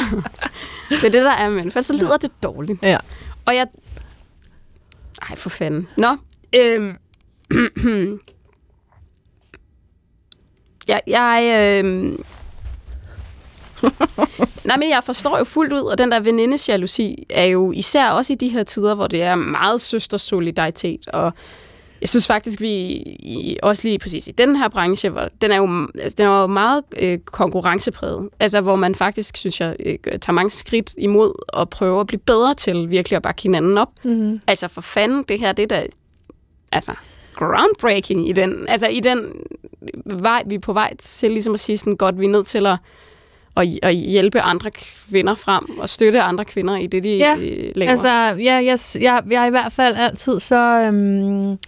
[0.90, 2.82] det er det, der er med For så lyder det dårligt.
[2.82, 2.99] Ja.
[3.45, 3.66] Og jeg...
[5.30, 5.88] Ej, for fanden.
[5.97, 6.16] Nå,
[6.57, 6.97] øhm...
[10.88, 12.24] jeg, jeg, øhm...
[14.64, 18.32] Nej, men jeg forstår jo fuldt ud, og den der venindesjalousi er jo især også
[18.32, 21.32] i de her tider, hvor det er meget søstersolidaritet, og
[22.05, 25.57] jeg synes faktisk, vi i, også lige præcis i den her branche, hvor den er
[25.57, 28.28] jo, altså, den er jo meget øh, konkurrencepræget.
[28.40, 32.20] Altså, hvor man faktisk, synes jeg, øh, tager mange skridt imod og prøver at blive
[32.20, 33.88] bedre til virkelig at bakke hinanden op.
[34.02, 34.40] Mm.
[34.46, 35.86] Altså, for fanden, det her, det er da,
[36.72, 36.92] altså,
[37.34, 39.32] groundbreaking i den, altså, i den
[40.07, 42.66] vej, vi er på vej til ligesom at sige sådan, godt, vi er nødt til
[42.66, 42.76] at,
[43.57, 47.72] at, at hjælpe andre kvinder frem og støtte andre kvinder i det, de Ja, øh,
[47.74, 47.90] laver.
[47.90, 48.09] Altså,
[48.42, 50.80] ja, jeg, jeg, jeg er i hvert fald altid så...
[50.86, 51.59] Øhm,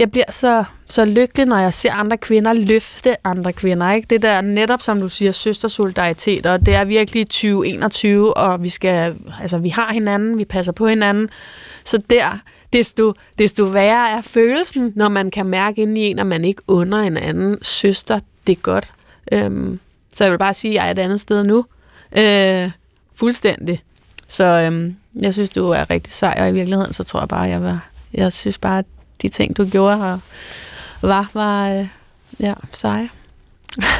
[0.00, 3.92] jeg bliver så, så lykkelig, når jeg ser andre kvinder løfte andre kvinder.
[3.92, 4.06] Ikke?
[4.10, 9.16] Det der netop, som du siger, søstersolidaritet, og det er virkelig 2021, og vi skal,
[9.40, 11.28] altså, vi har hinanden, vi passer på hinanden.
[11.84, 12.38] Så der,
[12.72, 16.62] desto, desto værre er følelsen, når man kan mærke ind i en, at man ikke
[16.66, 18.20] under en anden søster.
[18.46, 18.92] Det er godt.
[19.32, 19.78] Øhm,
[20.14, 21.66] så jeg vil bare sige, at jeg er et andet sted nu.
[22.18, 22.70] Øh,
[23.14, 23.82] fuldstændig.
[24.28, 27.42] Så øhm, jeg synes, du er rigtig sej, og i virkeligheden, så tror jeg bare,
[27.42, 27.88] jeg var...
[28.12, 28.84] Jeg synes bare, at
[29.22, 30.18] de ting, du gjorde her,
[31.02, 31.88] var, var øh,
[32.40, 33.08] ja, seje.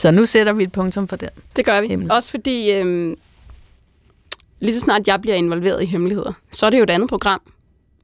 [0.00, 1.28] så nu sætter vi et punktum for det.
[1.56, 1.86] Det gør vi.
[1.88, 2.12] Hemmeligt.
[2.12, 3.16] Også fordi, øhm,
[4.60, 7.40] lige så snart jeg bliver involveret i hemmeligheder, så er det jo et andet program.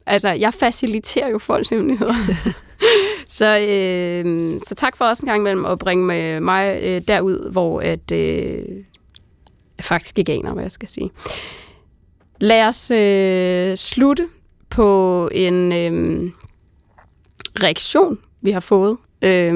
[0.07, 2.15] Altså, jeg faciliterer jo folks hemmeligheder.
[3.33, 7.51] så, øh, så tak for også en gang imellem at bringe mig, mig øh, derud,
[7.53, 8.65] hvor at, øh,
[9.79, 11.11] jeg faktisk ikke aner, hvad jeg skal sige.
[12.41, 14.29] Lad os øh, slutte
[14.71, 16.31] på en øh,
[17.63, 18.97] reaktion, vi har fået.
[19.23, 19.55] Øh,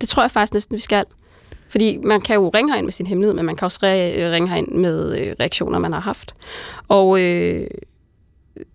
[0.00, 1.04] det tror jeg faktisk næsten, vi skal.
[1.68, 4.32] Fordi man kan jo ringe herind med sin hemmelighed, men man kan også re- øh,
[4.32, 6.34] ringe herind med øh, reaktioner, man har haft.
[6.88, 7.66] Og øh,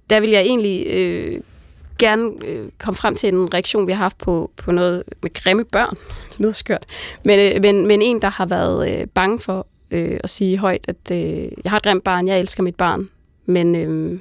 [0.10, 1.42] der vil jeg egentlig øh,
[2.02, 5.66] gerne øh, komme frem til en reaktion, vi har haft på, på noget med grimme
[5.66, 5.96] børn.
[6.30, 6.86] Det lyder skørt.
[7.26, 10.86] Men, øh, men, men en, der har været øh, bange for øh, at sige højt,
[10.88, 13.10] at øh, jeg har et grimt barn, jeg elsker mit barn,
[13.46, 14.20] men øh,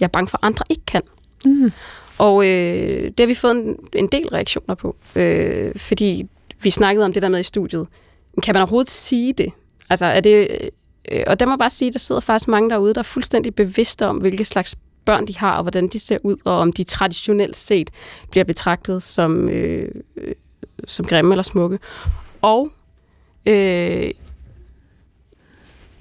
[0.00, 1.02] jeg er bange for, at andre ikke kan.
[1.44, 1.72] Mm.
[2.18, 6.28] Og øh, det har vi fået en, en del reaktioner på, øh, fordi
[6.62, 7.86] vi snakkede om det der med i studiet.
[8.42, 9.52] Kan man overhovedet sige det?
[9.90, 10.48] Altså, er det,
[11.12, 14.06] øh, og der må bare sige, der sidder faktisk mange derude, der er fuldstændig bevidste
[14.06, 14.76] om, hvilke slags
[15.08, 17.90] børn de har, og hvordan de ser ud, og om de traditionelt set
[18.30, 20.34] bliver betragtet som, øh, øh,
[20.86, 21.78] som grimme eller smukke.
[22.42, 22.68] Og
[23.46, 24.10] øh,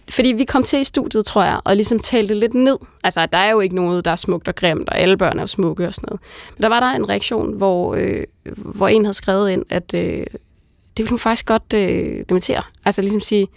[0.10, 2.78] fordi vi kom til i studiet, tror jeg, og ligesom talte lidt ned.
[3.04, 5.44] Altså, der er jo ikke noget, der er smukt og grimt, og alle børn er
[5.44, 6.22] jo smukke og sådan noget.
[6.56, 8.24] Men der var der en reaktion, hvor, øh,
[8.56, 10.28] hvor en havde skrevet ind, at øh, det
[10.98, 12.64] ville hun faktisk godt øh, dementere.
[12.86, 13.48] Altså ligesom sige,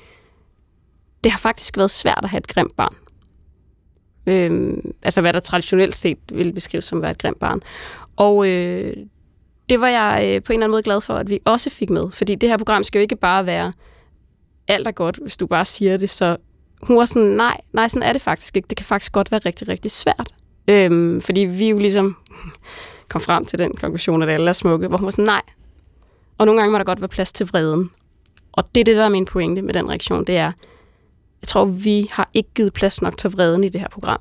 [1.24, 2.94] det har faktisk været svært at have et grimt barn.
[4.26, 7.60] Øh, altså hvad der traditionelt set ville beskrives som at være et grimt barn.
[8.16, 8.96] Og øh,
[9.68, 11.90] det var jeg øh, på en eller anden måde glad for, at vi også fik
[11.90, 12.10] med.
[12.10, 13.72] Fordi det her program skal jo ikke bare være
[14.68, 16.10] alt er godt, hvis du bare siger det.
[16.10, 16.36] Så
[16.82, 18.66] hun var sådan, nej, nej, sådan er det faktisk ikke.
[18.68, 20.34] Det kan faktisk godt være rigtig, rigtig svært.
[20.68, 22.16] Øhm, fordi vi jo ligesom
[23.10, 25.42] kom frem til den konklusion, at alle er smukke, hvor hun var sådan, nej.
[26.38, 27.90] Og nogle gange må der godt være plads til vreden.
[28.52, 30.52] Og det er det, der er min pointe med den reaktion, det er,
[31.42, 34.20] jeg tror, vi har ikke givet plads nok til vreden i det her program.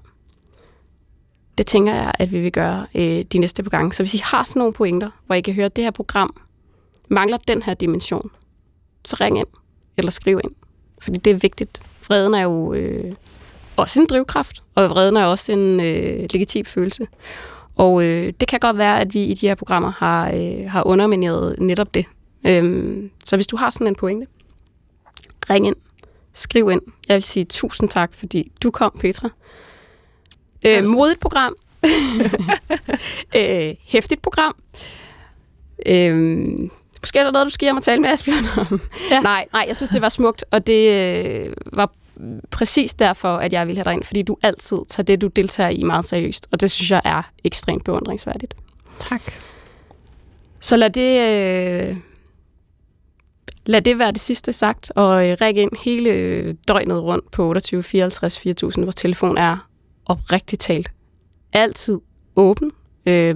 [1.57, 3.93] Det tænker jeg, at vi vil gøre øh, de næste par gange.
[3.93, 6.41] Så hvis I har sådan nogle pointer, hvor I kan høre, at det her program
[7.09, 8.31] mangler den her dimension,
[9.05, 9.47] så ring ind
[9.97, 10.51] eller skriv ind.
[11.01, 11.81] Fordi det er vigtigt.
[12.07, 13.13] Vreden er jo øh,
[13.75, 17.07] også en drivkraft, og vreden er også en øh, legitim følelse.
[17.75, 20.87] Og øh, det kan godt være, at vi i de her programmer har, øh, har
[20.87, 22.05] undermineret netop det.
[22.47, 24.27] Øhm, så hvis du har sådan en pointe,
[25.49, 25.75] ring ind,
[26.39, 26.81] skriv ind.
[27.07, 29.29] Jeg vil sige tusind tak, fordi du kom, Petra.
[30.65, 31.55] Øh, modigt program.
[33.35, 34.55] øh, hæftigt program.
[35.85, 36.47] Øh,
[37.01, 38.79] Måske er der noget, du skal hjem og tale med Asbjørn om.
[39.11, 39.19] Ja.
[39.19, 41.91] nej, nej, jeg synes, det var smukt, og det øh, var
[42.51, 45.69] præcis derfor, at jeg ville have dig ind, fordi du altid tager det, du deltager
[45.69, 48.53] i, meget seriøst, og det synes jeg er ekstremt beundringsværdigt.
[48.99, 49.21] Tak.
[50.59, 51.19] Så lad det,
[51.89, 51.97] øh,
[53.69, 57.83] lad det være det sidste sagt, og øh, ræk ind hele døgnet rundt på 28
[57.83, 58.85] 54 4000.
[58.85, 59.67] Vores telefon er
[60.05, 60.91] oprigtigt talt
[61.53, 61.99] altid
[62.35, 62.71] åben.
[63.05, 63.35] Øh,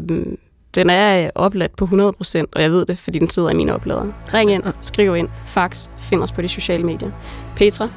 [0.75, 4.11] den er opladt på 100%, og jeg ved det, fordi den sidder i mine oplader.
[4.33, 7.11] Ring ind, skriv ind, fax, find os på de sociale medier.
[7.55, 7.89] Petra,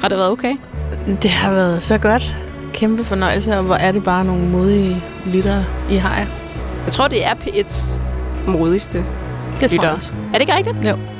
[0.00, 0.56] har det været okay?
[1.22, 2.36] Det har været så godt.
[2.72, 6.26] Kæmpe fornøjelse, og hvor er det bare nogle modige lyttere, I har jer.
[6.84, 7.98] Jeg tror, det er P1's
[8.50, 9.04] modigste
[9.60, 9.92] det lyttere.
[9.94, 10.76] Er det ikke rigtigt?
[10.84, 11.19] Jo.